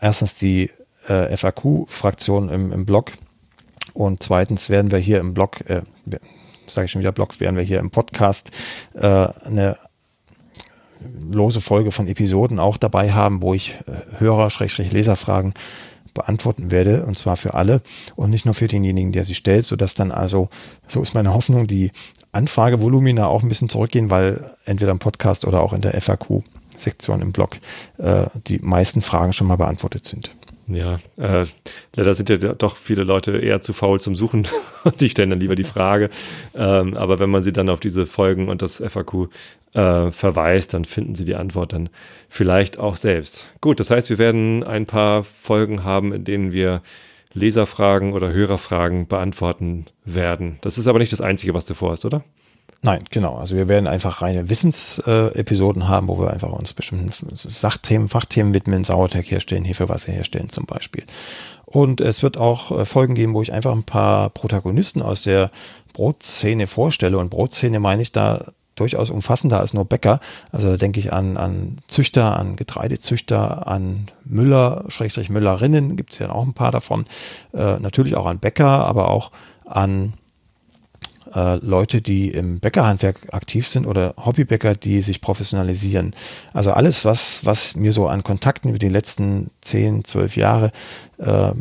erstens 0.00 0.36
die 0.36 0.70
äh, 1.08 1.36
FAQ-Fraktion 1.36 2.48
im, 2.48 2.72
im 2.72 2.84
Blog 2.86 3.12
und 3.94 4.22
zweitens 4.22 4.70
werden 4.70 4.90
wir 4.90 4.98
hier 4.98 5.20
im 5.20 5.34
Blog, 5.34 5.68
äh, 5.68 5.82
sage 6.66 6.86
ich 6.86 6.90
schon 6.90 7.00
wieder 7.00 7.12
Blog, 7.12 7.38
werden 7.40 7.56
wir 7.56 7.62
hier 7.62 7.78
im 7.78 7.90
Podcast 7.90 8.50
äh, 8.94 9.06
eine 9.06 9.78
lose 11.32 11.60
Folge 11.60 11.92
von 11.92 12.08
Episoden 12.08 12.58
auch 12.58 12.76
dabei 12.76 13.12
haben, 13.12 13.42
wo 13.42 13.54
ich 13.54 13.74
äh, 13.86 14.18
Hörer-Leserfragen 14.20 15.54
beantworten 16.14 16.70
werde, 16.70 17.04
und 17.04 17.18
zwar 17.18 17.36
für 17.36 17.54
alle 17.54 17.82
und 18.14 18.30
nicht 18.30 18.44
nur 18.44 18.54
für 18.54 18.68
denjenigen, 18.68 19.12
der 19.12 19.24
sie 19.24 19.34
stellt, 19.34 19.66
sodass 19.66 19.94
dann 19.94 20.12
also, 20.12 20.48
so 20.86 21.02
ist 21.02 21.14
meine 21.14 21.34
Hoffnung, 21.34 21.66
die 21.66 21.90
Anfragevolumina 22.32 23.26
auch 23.26 23.42
ein 23.42 23.48
bisschen 23.48 23.68
zurückgehen, 23.68 24.10
weil 24.10 24.54
entweder 24.64 24.92
im 24.92 24.98
Podcast 24.98 25.44
oder 25.44 25.60
auch 25.60 25.72
in 25.72 25.80
der 25.80 26.00
FAQ-Sektion 26.00 27.20
im 27.20 27.32
Blog 27.32 27.58
äh, 27.98 28.26
die 28.46 28.58
meisten 28.58 29.02
Fragen 29.02 29.32
schon 29.32 29.46
mal 29.46 29.56
beantwortet 29.56 30.06
sind. 30.06 30.30
Ja, 30.66 30.98
äh, 31.16 31.44
leider 31.94 32.14
sind 32.14 32.30
ja 32.30 32.36
doch 32.36 32.76
viele 32.76 33.04
Leute 33.04 33.36
eher 33.36 33.60
zu 33.60 33.72
faul 33.72 34.00
zum 34.00 34.14
Suchen 34.14 34.46
und 34.84 35.00
die 35.00 35.10
stellen 35.10 35.30
dann 35.30 35.40
lieber 35.40 35.56
die 35.56 35.64
Frage. 35.64 36.08
Ähm, 36.54 36.96
aber 36.96 37.18
wenn 37.18 37.30
man 37.30 37.42
sie 37.42 37.52
dann 37.52 37.68
auf 37.68 37.80
diese 37.80 38.06
Folgen 38.06 38.48
und 38.48 38.62
das 38.62 38.82
FAQ 38.82 39.28
äh, 39.74 40.10
verweist, 40.10 40.72
dann 40.72 40.84
finden 40.84 41.14
sie 41.14 41.24
die 41.24 41.36
Antwort 41.36 41.72
dann 41.72 41.90
vielleicht 42.28 42.78
auch 42.78 42.96
selbst. 42.96 43.46
Gut, 43.60 43.78
das 43.80 43.90
heißt, 43.90 44.08
wir 44.08 44.18
werden 44.18 44.62
ein 44.64 44.86
paar 44.86 45.24
Folgen 45.24 45.84
haben, 45.84 46.12
in 46.12 46.24
denen 46.24 46.52
wir 46.52 46.82
Leserfragen 47.34 48.12
oder 48.12 48.32
Hörerfragen 48.32 49.06
beantworten 49.06 49.86
werden. 50.04 50.58
Das 50.60 50.78
ist 50.78 50.86
aber 50.86 51.00
nicht 51.00 51.12
das 51.12 51.20
Einzige, 51.20 51.52
was 51.52 51.66
du 51.66 51.74
vorhast, 51.74 52.04
oder? 52.04 52.24
Nein, 52.84 53.04
genau. 53.10 53.36
Also 53.36 53.56
wir 53.56 53.66
werden 53.66 53.86
einfach 53.86 54.20
reine 54.20 54.50
Wissensepisoden 54.50 55.82
äh, 55.82 55.84
haben, 55.86 56.06
wo 56.06 56.20
wir 56.20 56.30
einfach 56.30 56.50
uns 56.50 56.74
bestimmten 56.74 57.10
Sachthemen, 57.34 58.10
Fachthemen 58.10 58.52
widmen, 58.52 58.84
Sauerteig 58.84 59.30
herstellen, 59.30 59.64
Hefewasser 59.64 60.12
herstellen 60.12 60.50
zum 60.50 60.66
Beispiel. 60.66 61.04
Und 61.64 62.02
es 62.02 62.22
wird 62.22 62.36
auch 62.36 62.78
äh, 62.78 62.84
Folgen 62.84 63.14
geben, 63.14 63.32
wo 63.32 63.40
ich 63.40 63.54
einfach 63.54 63.72
ein 63.72 63.84
paar 63.84 64.28
Protagonisten 64.28 65.00
aus 65.00 65.22
der 65.22 65.50
Brotszene 65.94 66.66
vorstelle. 66.66 67.16
Und 67.16 67.30
Brotszene 67.30 67.80
meine 67.80 68.02
ich 68.02 68.12
da 68.12 68.52
durchaus 68.76 69.08
umfassender 69.08 69.60
als 69.60 69.72
nur 69.72 69.86
Bäcker. 69.86 70.20
Also 70.52 70.68
da 70.68 70.76
denke 70.76 71.00
ich 71.00 71.10
an, 71.10 71.38
an 71.38 71.78
Züchter, 71.88 72.36
an 72.36 72.54
Getreidezüchter, 72.54 73.66
an 73.66 74.08
Müller, 74.26 74.84
Schrägstrich 74.88 75.30
Müllerinnen, 75.30 75.96
gibt 75.96 76.12
es 76.12 76.18
ja 76.18 76.28
auch 76.28 76.44
ein 76.44 76.52
paar 76.52 76.70
davon. 76.70 77.06
Äh, 77.54 77.78
natürlich 77.78 78.14
auch 78.14 78.26
an 78.26 78.40
Bäcker, 78.40 78.84
aber 78.84 79.08
auch 79.08 79.30
an 79.64 80.12
äh, 81.34 81.56
Leute, 81.56 82.00
die 82.00 82.30
im 82.30 82.60
Bäckerhandwerk 82.60 83.32
aktiv 83.32 83.68
sind 83.68 83.86
oder 83.86 84.14
Hobbybäcker, 84.16 84.74
die 84.74 85.02
sich 85.02 85.20
professionalisieren. 85.20 86.14
Also 86.52 86.72
alles, 86.72 87.04
was, 87.04 87.44
was 87.44 87.76
mir 87.76 87.92
so 87.92 88.08
an 88.08 88.22
Kontakten 88.22 88.70
über 88.70 88.78
die 88.78 88.88
letzten 88.88 89.50
10, 89.62 90.04
12 90.04 90.36
Jahre 90.36 90.72
äh, 91.18 91.52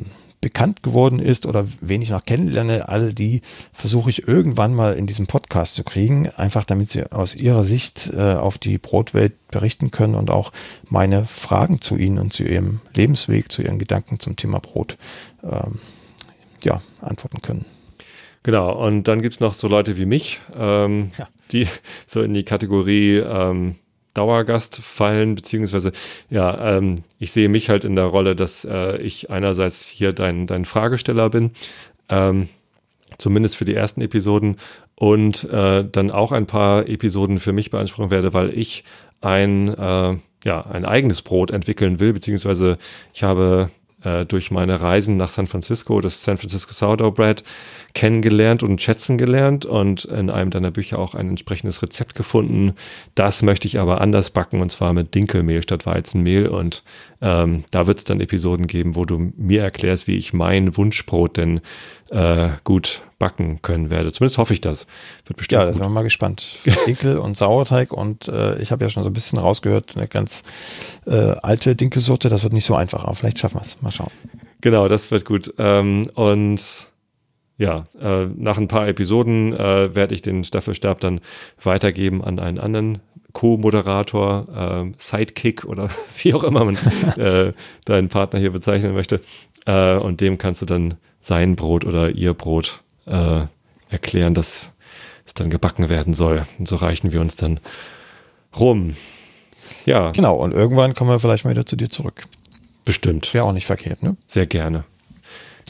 bekannt 0.44 0.84
geworden 0.84 1.20
ist 1.20 1.46
oder 1.46 1.66
wen 1.80 2.02
ich 2.02 2.10
noch 2.10 2.26
kennenlerne, 2.26 2.90
alle 2.90 3.14
die 3.14 3.42
versuche 3.72 4.10
ich 4.10 4.28
irgendwann 4.28 4.76
mal 4.76 4.94
in 4.94 5.08
diesem 5.08 5.26
Podcast 5.26 5.74
zu 5.74 5.86
kriegen, 5.86 6.30
einfach 6.36 6.66
damit 6.66 6.90
sie 6.90 7.10
aus 7.14 7.34
ihrer 7.34 7.64
Sicht 7.64 8.12
äh, 8.14 8.34
auf 8.34 8.58
die 8.58 8.78
Brotwelt 8.78 9.34
berichten 9.48 9.90
können 9.90 10.16
und 10.16 10.30
auch 10.30 10.52
meine 10.90 11.28
Fragen 11.28 11.80
zu 11.80 11.96
ihnen 11.96 12.20
und 12.20 12.34
zu 12.34 12.44
ihrem 12.44 12.82
Lebensweg, 12.94 13.54
zu 13.54 13.62
ihren 13.62 13.80
Gedanken 13.80 14.20
zum 14.20 14.36
Thema 14.36 14.60
Brot 14.60 14.98
ähm, 15.44 15.80
ja, 16.62 16.82
antworten 17.00 17.42
können. 17.42 17.66
Genau, 18.44 18.74
und 18.74 19.08
dann 19.08 19.22
gibt 19.22 19.36
es 19.36 19.40
noch 19.40 19.54
so 19.54 19.68
Leute 19.68 19.98
wie 19.98 20.06
mich, 20.06 20.42
ähm, 20.56 21.12
ja. 21.18 21.28
die 21.52 21.68
so 22.06 22.22
in 22.22 22.34
die 22.34 22.44
Kategorie 22.44 23.18
ähm, 23.18 23.76
Dauergast 24.14 24.78
fallen, 24.78 25.34
beziehungsweise 25.34 25.92
ja, 26.30 26.78
ähm, 26.78 27.04
ich 27.20 27.32
sehe 27.32 27.50
mich 27.50 27.70
halt 27.70 27.84
in 27.84 27.96
der 27.96 28.06
Rolle, 28.06 28.36
dass 28.36 28.66
äh, 28.66 28.98
ich 28.98 29.32
einerseits 29.32 29.88
hier 29.88 30.14
dein, 30.14 30.46
dein 30.46 30.66
Fragesteller 30.66 31.30
bin, 31.30 31.52
ähm, 32.10 32.50
zumindest 33.18 33.56
für 33.56 33.66
die 33.66 33.74
ersten 33.74 34.02
Episoden 34.02 34.58
und 34.96 35.46
äh, 35.46 35.86
dann 35.90 36.12
auch 36.12 36.32
ein 36.32 36.46
paar 36.46 36.88
Episoden 36.88 37.40
für 37.40 37.54
mich 37.54 37.72
beanspruchen 37.72 38.12
werde, 38.12 38.34
weil 38.34 38.56
ich 38.58 38.84
ein, 39.22 39.70
äh, 39.70 40.18
ja, 40.44 40.62
ein 40.70 40.86
eigenes 40.86 41.22
Brot 41.22 41.50
entwickeln 41.50 42.00
will, 42.00 42.14
beziehungsweise 42.14 42.78
ich 43.14 43.24
habe 43.24 43.72
äh, 44.04 44.26
durch 44.26 44.52
meine 44.52 44.82
Reisen 44.82 45.18
nach 45.18 45.30
San 45.30 45.48
Francisco, 45.48 46.02
das 46.02 46.24
San 46.24 46.38
Francisco 46.38 46.74
Sourdough 46.74 47.14
Bread, 47.14 47.44
kennengelernt 47.94 48.64
und 48.64 48.82
schätzen 48.82 49.18
gelernt 49.18 49.66
und 49.66 50.06
in 50.06 50.30
einem 50.30 50.50
deiner 50.50 50.72
Bücher 50.72 51.00
auch 51.00 51.16
ein 51.16 51.30
entsprechendes 51.30 51.82
Rezept 51.82 52.16
gefunden. 52.16 52.74
Das 53.16 53.42
möchte 53.42 53.68
ich 53.68 53.80
aber 53.80 54.02
anders 54.02 54.30
backen 54.30 54.62
und 54.62 54.72
zwar 54.72 54.94
mit 54.94 55.14
Dinkelmehl 55.16 55.62
statt 55.64 55.86
Weizenmehl. 55.86 56.48
Und 56.48 56.84
ähm, 57.22 57.64
da 57.72 57.88
wird 57.88 58.00
es 58.00 58.04
dann 58.04 58.20
Episoden 58.20 58.68
geben, 58.68 58.96
wo 58.96 59.06
du 59.06 59.32
mir 59.38 59.62
erklärst, 59.62 60.08
wie 60.08 60.18
ich 60.18 60.34
mein 60.34 60.76
Wunschbrot 60.76 61.38
denn 61.38 61.62
äh, 62.10 62.50
gut 62.64 63.02
backen 63.24 63.62
können 63.62 63.90
werde. 63.90 64.12
Zumindest 64.12 64.38
hoffe 64.38 64.54
ich 64.54 64.60
das. 64.60 64.86
Wird 65.26 65.38
bestimmt 65.38 65.62
ja, 65.62 65.66
da 65.66 65.72
sind 65.72 65.82
wir 65.82 65.88
mal 65.88 66.04
gespannt. 66.04 66.60
Dinkel 66.86 67.18
und 67.18 67.38
Sauerteig 67.38 67.94
und 67.94 68.28
äh, 68.28 68.62
ich 68.62 68.74
habe 68.74 68.84
ja 68.84 68.90
schon 68.90 69.04
so 69.04 69.10
ein 69.10 69.14
bisschen 69.14 69.40
rausgehört, 69.40 69.96
eine 69.96 70.10
ganz 70.10 70.44
äh, 71.06 71.36
alte 71.42 71.74
Dinkelsorte, 71.78 72.28
das 72.28 72.44
wird 72.44 72.52
nicht 72.52 72.66
so 72.66 72.76
einfach, 72.76 73.06
aber 73.06 73.16
vielleicht 73.16 73.40
schaffen 73.40 73.56
wir 73.56 73.62
es. 73.62 73.82
Mal 73.82 73.92
schauen. 73.92 74.12
Genau, 74.60 74.90
das 74.90 75.10
wird 75.10 75.24
gut. 75.24 75.54
Ähm, 75.58 76.10
und 76.16 76.62
ja, 77.58 77.86
äh, 78.02 78.26
nach 78.36 78.58
ein 78.58 78.68
paar 78.68 78.90
Episoden 78.90 79.54
äh, 79.54 79.96
werde 79.96 80.16
ich 80.16 80.22
den 80.22 80.44
Staffelstab 80.44 81.00
dann 81.00 81.22
weitergeben 81.64 82.22
an 82.26 82.40
einen 82.40 82.60
anderen 82.60 83.00
Co-Moderator, 83.32 84.84
äh, 84.86 84.92
Sidekick 84.98 85.64
oder 85.64 85.90
wie 86.22 86.34
auch 86.34 86.44
immer 86.44 86.66
man 86.66 86.78
äh, 87.16 87.54
deinen 87.86 88.10
Partner 88.10 88.40
hier 88.42 88.52
bezeichnen 88.52 88.94
möchte. 88.94 89.22
Äh, 89.66 89.96
und 89.96 90.20
dem 90.20 90.38
kannst 90.38 90.62
du 90.62 90.66
dann 90.66 90.96
sein 91.22 91.56
Brot 91.56 91.86
oder 91.86 92.10
ihr 92.10 92.34
Brot 92.34 92.83
äh, 93.06 93.46
erklären, 93.90 94.34
dass 94.34 94.72
es 95.26 95.34
dann 95.34 95.50
gebacken 95.50 95.90
werden 95.90 96.14
soll. 96.14 96.46
Und 96.60 96.68
so 96.68 96.76
reichen 96.76 97.14
wir 97.14 97.22
uns 97.22 97.36
dann 97.36 97.60
rum. 98.58 98.96
Ja. 99.86 100.12
Genau, 100.12 100.36
und 100.36 100.54
irgendwann 100.54 100.94
kommen 100.94 101.10
wir 101.10 101.20
vielleicht 101.20 101.46
mal 101.46 101.52
wieder 101.52 101.66
zu 101.66 101.76
dir 101.76 101.90
zurück. 101.90 102.26
Bestimmt. 102.86 103.34
Wäre 103.34 103.46
auch 103.46 103.54
nicht 103.54 103.66
verkehrt, 103.66 104.04
ne? 104.04 104.18
Sehr 104.28 104.46
gerne. 104.46 104.84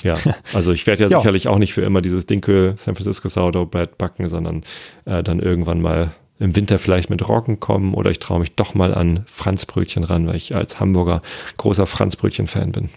Ja, 0.01 0.15
also 0.53 0.71
ich 0.71 0.87
werde 0.87 1.03
ja, 1.03 1.09
ja, 1.11 1.19
sicherlich 1.19 1.47
auch 1.47 1.59
nicht 1.59 1.73
für 1.73 1.81
immer 1.81 2.01
dieses 2.01 2.25
Dinkel 2.25 2.73
San 2.77 2.95
Francisco 2.95 3.29
Sourdough 3.29 3.69
Bread 3.69 3.97
backen, 3.97 4.27
sondern 4.27 4.63
äh, 5.05 5.23
dann 5.23 5.39
irgendwann 5.39 5.81
mal 5.81 6.11
im 6.39 6.55
Winter 6.55 6.79
vielleicht 6.79 7.09
mit 7.09 7.27
Roggen 7.29 7.59
kommen 7.59 7.93
oder 7.93 8.09
ich 8.11 8.19
traue 8.19 8.39
mich 8.39 8.55
doch 8.55 8.73
mal 8.73 8.93
an 8.93 9.23
Franzbrötchen 9.27 10.03
ran, 10.03 10.27
weil 10.27 10.35
ich 10.35 10.55
als 10.55 10.79
Hamburger 10.79 11.21
großer 11.57 11.85
Franzbrötchen-Fan 11.85 12.71
bin. 12.71 12.89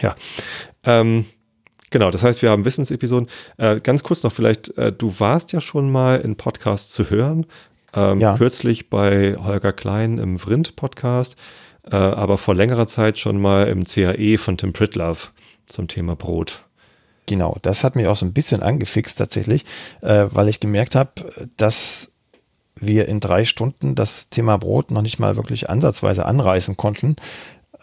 Ja. 0.00 0.14
Ähm, 0.84 1.24
genau, 1.90 2.10
das 2.10 2.22
heißt, 2.22 2.42
wir 2.42 2.50
haben 2.50 2.64
Wissensepisoden. 2.64 3.28
Äh, 3.56 3.80
ganz 3.80 4.02
kurz 4.02 4.22
noch 4.22 4.32
vielleicht, 4.32 4.76
äh, 4.78 4.92
du 4.92 5.14
warst 5.18 5.52
ja 5.52 5.60
schon 5.60 5.90
mal 5.90 6.20
in 6.20 6.36
Podcasts 6.36 6.92
zu 6.92 7.10
hören. 7.10 7.46
Ähm, 7.92 8.20
ja. 8.20 8.36
Kürzlich 8.36 8.88
bei 8.88 9.36
Holger 9.36 9.72
Klein 9.72 10.18
im 10.18 10.38
Vrind-Podcast, 10.38 11.36
äh, 11.90 11.96
aber 11.96 12.38
vor 12.38 12.54
längerer 12.54 12.86
Zeit 12.86 13.18
schon 13.18 13.40
mal 13.40 13.66
im 13.68 13.84
CAE 13.84 14.38
von 14.38 14.56
Tim 14.56 14.72
Pritlove 14.72 15.28
zum 15.66 15.88
Thema 15.88 16.14
Brot. 16.16 16.64
Genau, 17.26 17.56
das 17.62 17.84
hat 17.84 17.96
mich 17.96 18.06
auch 18.06 18.16
so 18.16 18.26
ein 18.26 18.32
bisschen 18.32 18.62
angefixt 18.62 19.18
tatsächlich, 19.18 19.64
äh, 20.02 20.26
weil 20.30 20.48
ich 20.48 20.60
gemerkt 20.60 20.94
habe, 20.94 21.48
dass 21.56 22.12
wir 22.76 23.08
in 23.08 23.20
drei 23.20 23.44
Stunden 23.44 23.94
das 23.94 24.30
Thema 24.30 24.56
Brot 24.56 24.90
noch 24.90 25.02
nicht 25.02 25.18
mal 25.18 25.36
wirklich 25.36 25.68
ansatzweise 25.70 26.26
anreißen 26.26 26.76
konnten. 26.76 27.16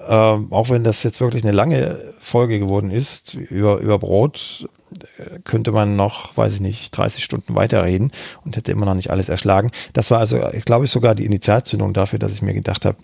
Ähm, 0.06 0.48
auch 0.52 0.70
wenn 0.70 0.84
das 0.84 1.04
jetzt 1.04 1.20
wirklich 1.22 1.44
eine 1.44 1.54
lange 1.54 2.14
Folge 2.20 2.60
geworden 2.60 2.92
ist, 2.92 3.34
über, 3.34 3.80
über 3.80 3.98
Brot 3.98 4.70
äh, 5.18 5.40
könnte 5.44 5.72
man 5.72 5.96
noch, 5.96 6.38
weiß 6.38 6.54
ich 6.54 6.60
nicht, 6.60 6.96
30 6.96 7.24
Stunden 7.24 7.56
weiterreden 7.56 8.12
und 8.46 8.56
hätte 8.56 8.72
immer 8.72 8.86
noch 8.86 8.94
nicht 8.94 9.10
alles 9.10 9.30
erschlagen. 9.30 9.72
Das 9.94 10.12
war 10.12 10.20
also, 10.20 10.50
ich 10.54 10.66
glaube 10.66 10.86
ich, 10.86 10.92
sogar 10.92 11.16
die 11.16 11.26
Initialzündung 11.26 11.94
dafür, 11.94 12.20
dass 12.20 12.32
ich 12.32 12.42
mir 12.42 12.54
gedacht 12.54 12.86
habe, 12.86 12.98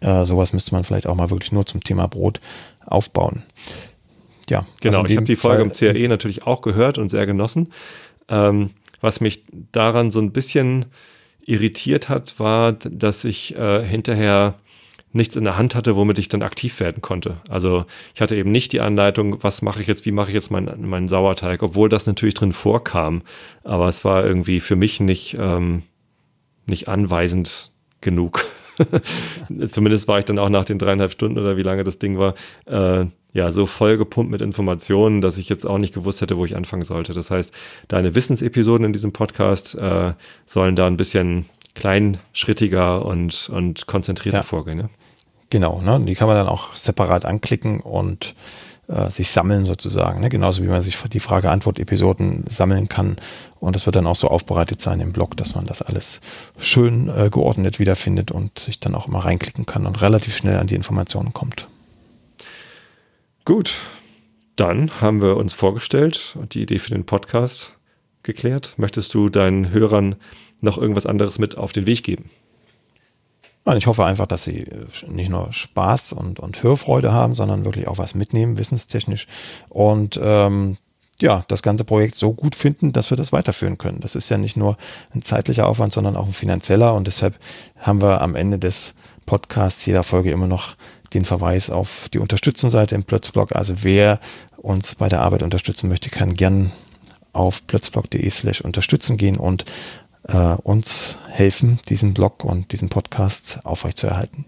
äh, 0.00 0.24
sowas 0.24 0.52
müsste 0.52 0.74
man 0.74 0.84
vielleicht 0.84 1.06
auch 1.06 1.14
mal 1.14 1.30
wirklich 1.30 1.52
nur 1.52 1.66
zum 1.66 1.82
Thema 1.82 2.08
Brot 2.08 2.40
aufbauen. 2.84 3.44
Ja, 4.48 4.66
genau. 4.80 4.98
Also 4.98 5.10
ich 5.10 5.16
habe 5.16 5.26
die 5.26 5.36
Folge 5.36 5.62
im 5.62 5.72
CAE 5.72 6.08
natürlich 6.08 6.46
auch 6.46 6.62
gehört 6.62 6.98
und 6.98 7.08
sehr 7.10 7.26
genossen. 7.26 7.72
Ähm, 8.28 8.70
was 9.00 9.20
mich 9.20 9.44
daran 9.72 10.10
so 10.10 10.20
ein 10.20 10.32
bisschen 10.32 10.86
irritiert 11.44 12.08
hat, 12.08 12.38
war, 12.38 12.72
dass 12.72 13.24
ich 13.24 13.56
äh, 13.56 13.84
hinterher 13.84 14.54
nichts 15.12 15.36
in 15.36 15.44
der 15.44 15.56
Hand 15.56 15.74
hatte, 15.74 15.96
womit 15.96 16.18
ich 16.18 16.28
dann 16.28 16.42
aktiv 16.42 16.80
werden 16.80 17.00
konnte. 17.00 17.38
Also 17.48 17.86
ich 18.14 18.20
hatte 18.20 18.36
eben 18.36 18.50
nicht 18.50 18.72
die 18.72 18.80
Anleitung, 18.80 19.42
was 19.42 19.62
mache 19.62 19.80
ich 19.80 19.86
jetzt, 19.86 20.06
wie 20.06 20.12
mache 20.12 20.28
ich 20.28 20.34
jetzt 20.34 20.50
meinen, 20.50 20.88
meinen 20.88 21.08
Sauerteig, 21.08 21.62
obwohl 21.62 21.88
das 21.88 22.06
natürlich 22.06 22.34
drin 22.34 22.52
vorkam. 22.52 23.22
Aber 23.64 23.88
es 23.88 24.04
war 24.04 24.24
irgendwie 24.24 24.60
für 24.60 24.76
mich 24.76 25.00
nicht, 25.00 25.36
ähm, 25.38 25.82
nicht 26.66 26.88
anweisend 26.88 27.72
genug. 28.00 28.44
Zumindest 29.70 30.08
war 30.08 30.18
ich 30.18 30.24
dann 30.24 30.38
auch 30.38 30.50
nach 30.50 30.64
den 30.64 30.78
dreieinhalb 30.78 31.12
Stunden 31.12 31.38
oder 31.38 31.56
wie 31.56 31.62
lange 31.62 31.84
das 31.84 31.98
Ding 31.98 32.18
war, 32.18 32.34
äh, 32.66 33.06
ja, 33.32 33.50
so 33.50 33.66
voll 33.66 33.98
gepumpt 33.98 34.30
mit 34.30 34.40
Informationen, 34.40 35.20
dass 35.20 35.38
ich 35.38 35.48
jetzt 35.48 35.66
auch 35.66 35.78
nicht 35.78 35.94
gewusst 35.94 36.20
hätte, 36.20 36.36
wo 36.36 36.44
ich 36.44 36.56
anfangen 36.56 36.84
sollte. 36.84 37.12
Das 37.12 37.30
heißt, 37.30 37.52
deine 37.88 38.14
Wissensepisoden 38.14 38.86
in 38.86 38.92
diesem 38.92 39.12
Podcast 39.12 39.74
äh, 39.74 40.12
sollen 40.46 40.76
da 40.76 40.86
ein 40.86 40.96
bisschen 40.96 41.46
kleinschrittiger 41.74 43.04
und, 43.04 43.50
und 43.52 43.86
konzentrierter 43.86 44.38
ja. 44.38 44.42
vorgehen. 44.42 44.78
Ne? 44.78 44.90
Genau, 45.50 45.80
ne? 45.80 46.00
die 46.00 46.14
kann 46.14 46.28
man 46.28 46.36
dann 46.36 46.48
auch 46.48 46.74
separat 46.74 47.24
anklicken 47.24 47.80
und 47.80 48.34
äh, 48.88 49.10
sich 49.10 49.30
sammeln 49.30 49.66
sozusagen. 49.66 50.20
Ne? 50.20 50.28
Genauso 50.28 50.62
wie 50.62 50.68
man 50.68 50.82
sich 50.82 50.96
die 51.12 51.20
Frage-Antwort-Episoden 51.20 52.44
sammeln 52.48 52.88
kann. 52.88 53.16
Und 53.60 53.76
das 53.76 53.86
wird 53.86 53.96
dann 53.96 54.06
auch 54.06 54.16
so 54.16 54.28
aufbereitet 54.28 54.80
sein 54.80 55.00
im 55.00 55.12
Blog, 55.12 55.36
dass 55.36 55.54
man 55.54 55.66
das 55.66 55.82
alles 55.82 56.20
schön 56.58 57.08
äh, 57.08 57.30
geordnet 57.30 57.78
wiederfindet 57.78 58.30
und 58.30 58.58
sich 58.58 58.80
dann 58.80 58.94
auch 58.94 59.08
immer 59.08 59.20
reinklicken 59.20 59.66
kann 59.66 59.86
und 59.86 60.00
relativ 60.00 60.36
schnell 60.36 60.56
an 60.56 60.66
die 60.66 60.74
Informationen 60.74 61.32
kommt. 61.32 61.68
Gut, 63.44 63.74
dann 64.56 64.90
haben 65.00 65.22
wir 65.22 65.36
uns 65.36 65.54
vorgestellt 65.54 66.36
und 66.38 66.54
die 66.54 66.62
Idee 66.62 66.78
für 66.78 66.90
den 66.90 67.06
Podcast 67.06 67.72
geklärt. 68.22 68.74
Möchtest 68.76 69.14
du 69.14 69.28
deinen 69.28 69.70
Hörern 69.70 70.16
noch 70.60 70.78
irgendwas 70.78 71.06
anderes 71.06 71.38
mit 71.38 71.56
auf 71.56 71.72
den 71.72 71.86
Weg 71.86 72.04
geben? 72.04 72.30
Ich 73.76 73.86
hoffe 73.86 74.04
einfach, 74.04 74.26
dass 74.26 74.44
sie 74.44 74.60
äh, 74.62 74.86
nicht 75.08 75.30
nur 75.30 75.52
Spaß 75.52 76.12
und, 76.12 76.40
und 76.40 76.62
Hörfreude 76.62 77.12
haben, 77.12 77.34
sondern 77.34 77.64
wirklich 77.64 77.88
auch 77.88 77.98
was 77.98 78.14
mitnehmen, 78.14 78.58
wissenstechnisch. 78.58 79.26
Und 79.68 80.18
ähm, 80.22 80.78
ja, 81.20 81.44
das 81.48 81.62
ganze 81.62 81.84
Projekt 81.84 82.14
so 82.14 82.32
gut 82.32 82.54
finden, 82.54 82.92
dass 82.92 83.10
wir 83.10 83.16
das 83.16 83.32
weiterführen 83.32 83.78
können. 83.78 84.00
Das 84.00 84.14
ist 84.14 84.28
ja 84.28 84.38
nicht 84.38 84.56
nur 84.56 84.76
ein 85.14 85.22
zeitlicher 85.22 85.66
Aufwand, 85.66 85.92
sondern 85.92 86.16
auch 86.16 86.26
ein 86.26 86.32
finanzieller. 86.32 86.94
Und 86.94 87.06
deshalb 87.06 87.36
haben 87.78 88.00
wir 88.00 88.20
am 88.20 88.36
Ende 88.36 88.58
des 88.58 88.94
Podcasts 89.26 89.84
jeder 89.84 90.04
Folge 90.04 90.30
immer 90.30 90.46
noch 90.46 90.76
den 91.14 91.24
Verweis 91.24 91.70
auf 91.70 92.08
die 92.12 92.18
Unterstützenseite 92.18 92.94
im 92.94 93.04
Plötzblog. 93.04 93.56
Also 93.56 93.82
wer 93.82 94.20
uns 94.56 94.94
bei 94.94 95.08
der 95.08 95.20
Arbeit 95.22 95.42
unterstützen 95.42 95.88
möchte, 95.88 96.10
kann 96.10 96.34
gern 96.34 96.72
auf 97.32 97.66
plötzblog.de 97.66 98.28
slash 98.30 98.60
unterstützen 98.60 99.16
gehen 99.16 99.36
und 99.36 99.64
äh, 100.28 100.54
uns 100.62 101.18
helfen, 101.28 101.80
diesen 101.88 102.14
Blog 102.14 102.44
und 102.44 102.72
diesen 102.72 102.88
Podcast 102.88 103.60
aufrechtzuerhalten. 103.64 104.46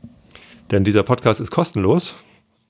Denn 0.71 0.85
dieser 0.85 1.03
Podcast 1.03 1.41
ist 1.41 1.51
kostenlos. 1.51 2.15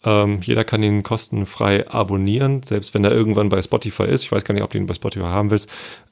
Ähm, 0.03 0.41
jeder 0.43 0.65
kann 0.65 0.83
ihn 0.83 1.03
kostenfrei 1.03 1.89
abonnieren, 1.89 2.63
selbst 2.63 2.95
wenn 2.95 3.05
er 3.05 3.13
irgendwann 3.13 3.51
bei 3.51 3.61
Spotify 3.61 4.05
ist. 4.05 4.25
Ich 4.25 4.33
weiß 4.33 4.45
gar 4.45 4.55
nicht, 4.55 4.63
ob 4.63 4.71
du 4.71 4.79
ihn 4.79 4.87
bei 4.87 4.95
Spotify 4.95 5.27
haben 5.27 5.51
willst. 5.51 5.69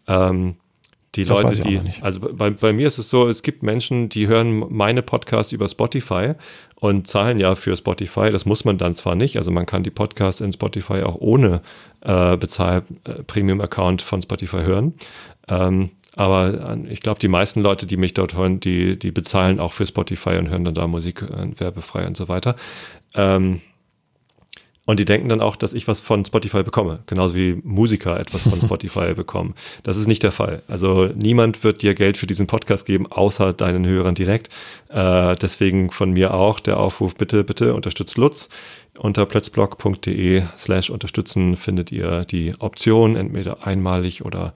Ähm, 0.06 0.56
die 1.14 1.24
das 1.24 1.40
Leute, 1.40 1.62
die, 1.62 1.80
also 2.02 2.20
bei, 2.20 2.50
bei 2.50 2.74
mir 2.74 2.86
ist 2.86 2.98
es 2.98 3.08
so, 3.08 3.28
es 3.28 3.42
gibt 3.42 3.62
Menschen, 3.62 4.10
die 4.10 4.28
hören 4.28 4.64
meine 4.68 5.00
Podcasts 5.00 5.52
über 5.52 5.66
Spotify 5.66 6.34
und 6.74 7.08
zahlen 7.08 7.40
ja 7.40 7.54
für 7.54 7.74
Spotify. 7.76 8.30
Das 8.30 8.44
muss 8.44 8.66
man 8.66 8.76
dann 8.76 8.94
zwar 8.94 9.14
nicht, 9.14 9.38
also 9.38 9.50
man 9.50 9.64
kann 9.64 9.82
die 9.82 9.90
Podcasts 9.90 10.42
in 10.42 10.52
Spotify 10.52 11.02
auch 11.04 11.16
ohne 11.18 11.62
äh, 12.02 12.36
Bezahl 12.36 12.82
äh, 13.04 13.22
Premium-Account 13.22 14.02
von 14.02 14.20
Spotify 14.20 14.58
hören. 14.58 14.94
Ähm, 15.48 15.90
aber 16.18 16.76
äh, 16.76 16.92
ich 16.92 17.00
glaube, 17.00 17.20
die 17.20 17.28
meisten 17.28 17.62
Leute, 17.62 17.86
die 17.86 17.96
mich 17.96 18.12
dort 18.12 18.34
hören, 18.34 18.58
die, 18.58 18.98
die 18.98 19.12
bezahlen 19.12 19.60
auch 19.60 19.72
für 19.72 19.86
Spotify 19.86 20.30
und 20.30 20.50
hören 20.50 20.64
dann 20.64 20.74
da 20.74 20.88
Musik 20.88 21.22
äh, 21.22 21.60
werbefrei 21.60 22.06
und 22.06 22.16
so 22.16 22.28
weiter. 22.28 22.56
Ähm, 23.14 23.60
und 24.84 24.98
die 24.98 25.04
denken 25.04 25.28
dann 25.28 25.40
auch, 25.40 25.54
dass 25.54 25.74
ich 25.74 25.86
was 25.86 26.00
von 26.00 26.24
Spotify 26.24 26.62
bekomme, 26.62 27.00
genauso 27.06 27.34
wie 27.36 27.60
Musiker 27.62 28.18
etwas 28.18 28.42
von 28.42 28.60
Spotify 28.64 29.14
bekommen. 29.14 29.54
Das 29.84 29.96
ist 29.96 30.08
nicht 30.08 30.24
der 30.24 30.32
Fall. 30.32 30.62
Also 30.66 31.10
niemand 31.14 31.62
wird 31.62 31.82
dir 31.82 31.94
Geld 31.94 32.16
für 32.16 32.26
diesen 32.26 32.48
Podcast 32.48 32.86
geben, 32.86 33.06
außer 33.06 33.52
deinen 33.52 33.86
Hörern 33.86 34.16
direkt. 34.16 34.48
Äh, 34.88 35.36
deswegen 35.36 35.92
von 35.92 36.10
mir 36.10 36.34
auch 36.34 36.58
der 36.58 36.80
Aufruf, 36.80 37.14
bitte, 37.14 37.44
bitte 37.44 37.74
unterstützt 37.74 38.16
Lutz. 38.16 38.48
Unter 38.98 39.24
plötzblog.de 39.26 40.42
slash 40.56 40.90
unterstützen 40.90 41.56
findet 41.56 41.92
ihr 41.92 42.24
die 42.24 42.54
Option, 42.58 43.14
entweder 43.14 43.64
einmalig 43.66 44.24
oder 44.24 44.52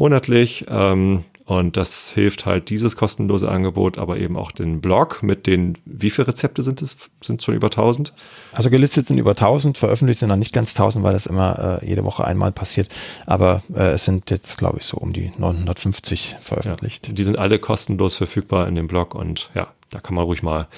monatlich. 0.00 0.64
Ähm, 0.68 1.24
und 1.44 1.76
das 1.76 2.10
hilft 2.10 2.46
halt 2.46 2.70
dieses 2.70 2.94
kostenlose 2.96 3.50
Angebot, 3.50 3.98
aber 3.98 4.18
eben 4.18 4.36
auch 4.36 4.52
den 4.52 4.80
Blog 4.80 5.20
mit 5.24 5.48
den, 5.48 5.76
wie 5.84 6.08
viele 6.10 6.28
Rezepte 6.28 6.62
sind 6.62 6.80
es? 6.80 6.96
Sind 7.20 7.40
es 7.40 7.44
schon 7.44 7.56
über 7.56 7.66
1000? 7.66 8.12
Also 8.52 8.70
gelistet 8.70 9.08
sind 9.08 9.18
über 9.18 9.32
1000, 9.32 9.76
veröffentlicht 9.76 10.20
sind 10.20 10.28
noch 10.28 10.36
nicht 10.36 10.52
ganz 10.52 10.78
1000, 10.78 11.04
weil 11.04 11.12
das 11.12 11.26
immer 11.26 11.80
äh, 11.82 11.86
jede 11.86 12.04
Woche 12.04 12.24
einmal 12.24 12.52
passiert. 12.52 12.88
Aber 13.26 13.64
äh, 13.74 13.90
es 13.90 14.04
sind 14.04 14.30
jetzt, 14.30 14.58
glaube 14.58 14.78
ich, 14.78 14.86
so 14.86 14.96
um 14.96 15.12
die 15.12 15.32
950 15.38 16.36
veröffentlicht. 16.40 17.08
Ja, 17.08 17.14
die 17.14 17.24
sind 17.24 17.36
alle 17.36 17.58
kostenlos 17.58 18.14
verfügbar 18.14 18.68
in 18.68 18.76
dem 18.76 18.86
Blog 18.86 19.16
und 19.16 19.50
ja, 19.54 19.68
da 19.90 19.98
kann 19.98 20.14
man 20.14 20.24
ruhig 20.24 20.44
mal 20.44 20.68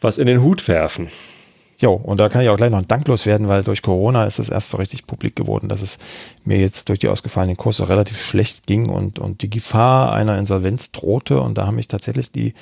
was 0.00 0.18
in 0.18 0.28
den 0.28 0.42
Hut 0.42 0.68
werfen. 0.68 1.08
Jo, 1.82 1.94
und 1.94 2.20
da 2.20 2.28
kann 2.28 2.42
ich 2.42 2.48
auch 2.48 2.56
gleich 2.56 2.70
noch 2.70 2.82
danklos 2.82 3.26
werden, 3.26 3.48
weil 3.48 3.64
durch 3.64 3.82
Corona 3.82 4.24
ist 4.24 4.38
es 4.38 4.48
erst 4.48 4.70
so 4.70 4.76
richtig 4.76 5.04
publik 5.04 5.34
geworden, 5.34 5.68
dass 5.68 5.82
es 5.82 5.98
mir 6.44 6.58
jetzt 6.58 6.88
durch 6.88 7.00
die 7.00 7.08
ausgefallenen 7.08 7.56
Kurse 7.56 7.88
relativ 7.88 8.20
schlecht 8.20 8.68
ging 8.68 8.88
und, 8.88 9.18
und 9.18 9.42
die 9.42 9.50
Gefahr 9.50 10.12
einer 10.12 10.38
Insolvenz 10.38 10.92
drohte. 10.92 11.40
Und 11.40 11.58
da 11.58 11.66
haben 11.66 11.74
mich 11.74 11.88
tatsächlich 11.88 12.30
die 12.30 12.54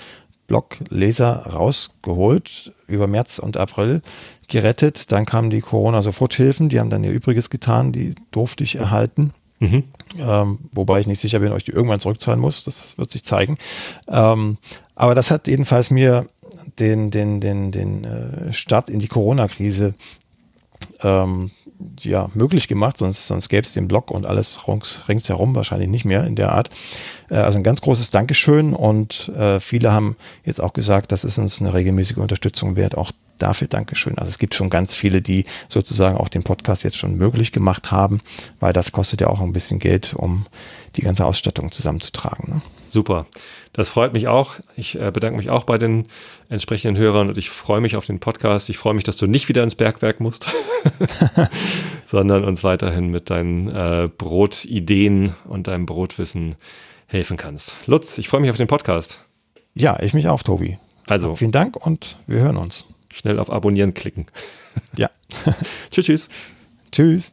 Blog-Leser 0.46 1.48
rausgeholt, 1.52 2.72
über 2.86 3.06
März 3.06 3.38
und 3.38 3.58
April 3.58 4.00
gerettet. 4.48 5.12
Dann 5.12 5.26
kamen 5.26 5.50
die 5.50 5.60
Corona-Soforthilfen, 5.60 6.70
die 6.70 6.80
haben 6.80 6.90
dann 6.90 7.04
ihr 7.04 7.12
Übriges 7.12 7.50
getan, 7.50 7.92
die 7.92 8.14
durfte 8.30 8.64
ich 8.64 8.76
erhalten. 8.76 9.34
Mhm. 9.58 9.84
Ähm, 10.18 10.58
wobei 10.72 10.98
ich 10.98 11.06
nicht 11.06 11.20
sicher 11.20 11.40
bin, 11.40 11.52
ob 11.52 11.58
ich 11.58 11.64
die 11.64 11.72
irgendwann 11.72 12.00
zurückzahlen 12.00 12.40
muss. 12.40 12.64
Das 12.64 12.96
wird 12.96 13.10
sich 13.10 13.22
zeigen. 13.22 13.58
Ähm, 14.08 14.56
aber 14.94 15.14
das 15.14 15.30
hat 15.30 15.46
jedenfalls 15.46 15.90
mir 15.90 16.26
den, 16.78 17.10
den, 17.10 17.40
den, 17.40 17.72
den 17.72 18.04
äh, 18.04 18.52
Start 18.52 18.90
in 18.90 18.98
die 18.98 19.08
Corona-Krise 19.08 19.94
ähm, 21.02 21.50
ja, 22.00 22.28
möglich 22.34 22.68
gemacht, 22.68 22.98
sonst, 22.98 23.26
sonst 23.26 23.48
gäbe 23.48 23.62
es 23.62 23.72
den 23.72 23.88
Blog 23.88 24.10
und 24.10 24.26
alles 24.26 24.68
rings, 24.68 25.02
ringsherum 25.08 25.54
wahrscheinlich 25.54 25.88
nicht 25.88 26.04
mehr 26.04 26.24
in 26.26 26.36
der 26.36 26.52
Art. 26.52 26.70
Äh, 27.30 27.36
also 27.36 27.58
ein 27.58 27.64
ganz 27.64 27.80
großes 27.80 28.10
Dankeschön 28.10 28.74
und 28.74 29.30
äh, 29.30 29.60
viele 29.60 29.92
haben 29.92 30.16
jetzt 30.44 30.60
auch 30.60 30.72
gesagt, 30.72 31.12
das 31.12 31.24
ist 31.24 31.38
uns 31.38 31.60
eine 31.60 31.74
regelmäßige 31.74 32.18
Unterstützung 32.18 32.76
wert. 32.76 32.96
Auch 32.96 33.12
dafür 33.38 33.68
Dankeschön. 33.68 34.18
Also 34.18 34.28
es 34.28 34.38
gibt 34.38 34.54
schon 34.54 34.70
ganz 34.70 34.94
viele, 34.94 35.22
die 35.22 35.46
sozusagen 35.68 36.16
auch 36.16 36.28
den 36.28 36.42
Podcast 36.42 36.84
jetzt 36.84 36.98
schon 36.98 37.16
möglich 37.16 37.52
gemacht 37.52 37.90
haben, 37.90 38.20
weil 38.60 38.72
das 38.72 38.92
kostet 38.92 39.22
ja 39.22 39.28
auch 39.28 39.40
ein 39.40 39.52
bisschen 39.52 39.78
Geld, 39.78 40.14
um 40.14 40.46
die 40.96 41.02
ganze 41.02 41.24
Ausstattung 41.24 41.72
zusammenzutragen. 41.72 42.54
Ne? 42.54 42.62
Super. 42.90 43.26
Das 43.72 43.88
freut 43.88 44.12
mich 44.12 44.26
auch. 44.26 44.56
Ich 44.76 45.00
äh, 45.00 45.12
bedanke 45.12 45.38
mich 45.38 45.48
auch 45.48 45.62
bei 45.62 45.78
den 45.78 46.08
entsprechenden 46.48 47.00
Hörern 47.00 47.28
und 47.28 47.38
ich 47.38 47.48
freue 47.48 47.80
mich 47.80 47.94
auf 47.94 48.04
den 48.04 48.18
Podcast. 48.18 48.68
Ich 48.68 48.78
freue 48.78 48.94
mich, 48.94 49.04
dass 49.04 49.16
du 49.16 49.26
nicht 49.26 49.48
wieder 49.48 49.62
ins 49.62 49.76
Bergwerk 49.76 50.18
musst, 50.18 50.46
sondern 52.04 52.44
uns 52.44 52.64
weiterhin 52.64 53.10
mit 53.10 53.30
deinen 53.30 53.68
äh, 53.68 54.08
Brotideen 54.18 55.34
und 55.44 55.68
deinem 55.68 55.86
Brotwissen 55.86 56.56
helfen 57.06 57.36
kannst. 57.36 57.76
Lutz, 57.86 58.18
ich 58.18 58.28
freue 58.28 58.40
mich 58.40 58.50
auf 58.50 58.56
den 58.56 58.66
Podcast. 58.66 59.24
Ja, 59.74 60.00
ich 60.00 60.12
mich 60.12 60.28
auch, 60.28 60.42
Tobi. 60.42 60.78
Also. 61.06 61.36
Vielen 61.36 61.52
Dank 61.52 61.76
und 61.76 62.16
wir 62.26 62.40
hören 62.40 62.56
uns. 62.56 62.86
Schnell 63.12 63.38
auf 63.38 63.50
Abonnieren 63.50 63.94
klicken. 63.94 64.26
Ja. 64.96 65.10
tschüss, 65.90 66.06
tschüss. 66.06 66.28
Tschüss. 66.90 67.32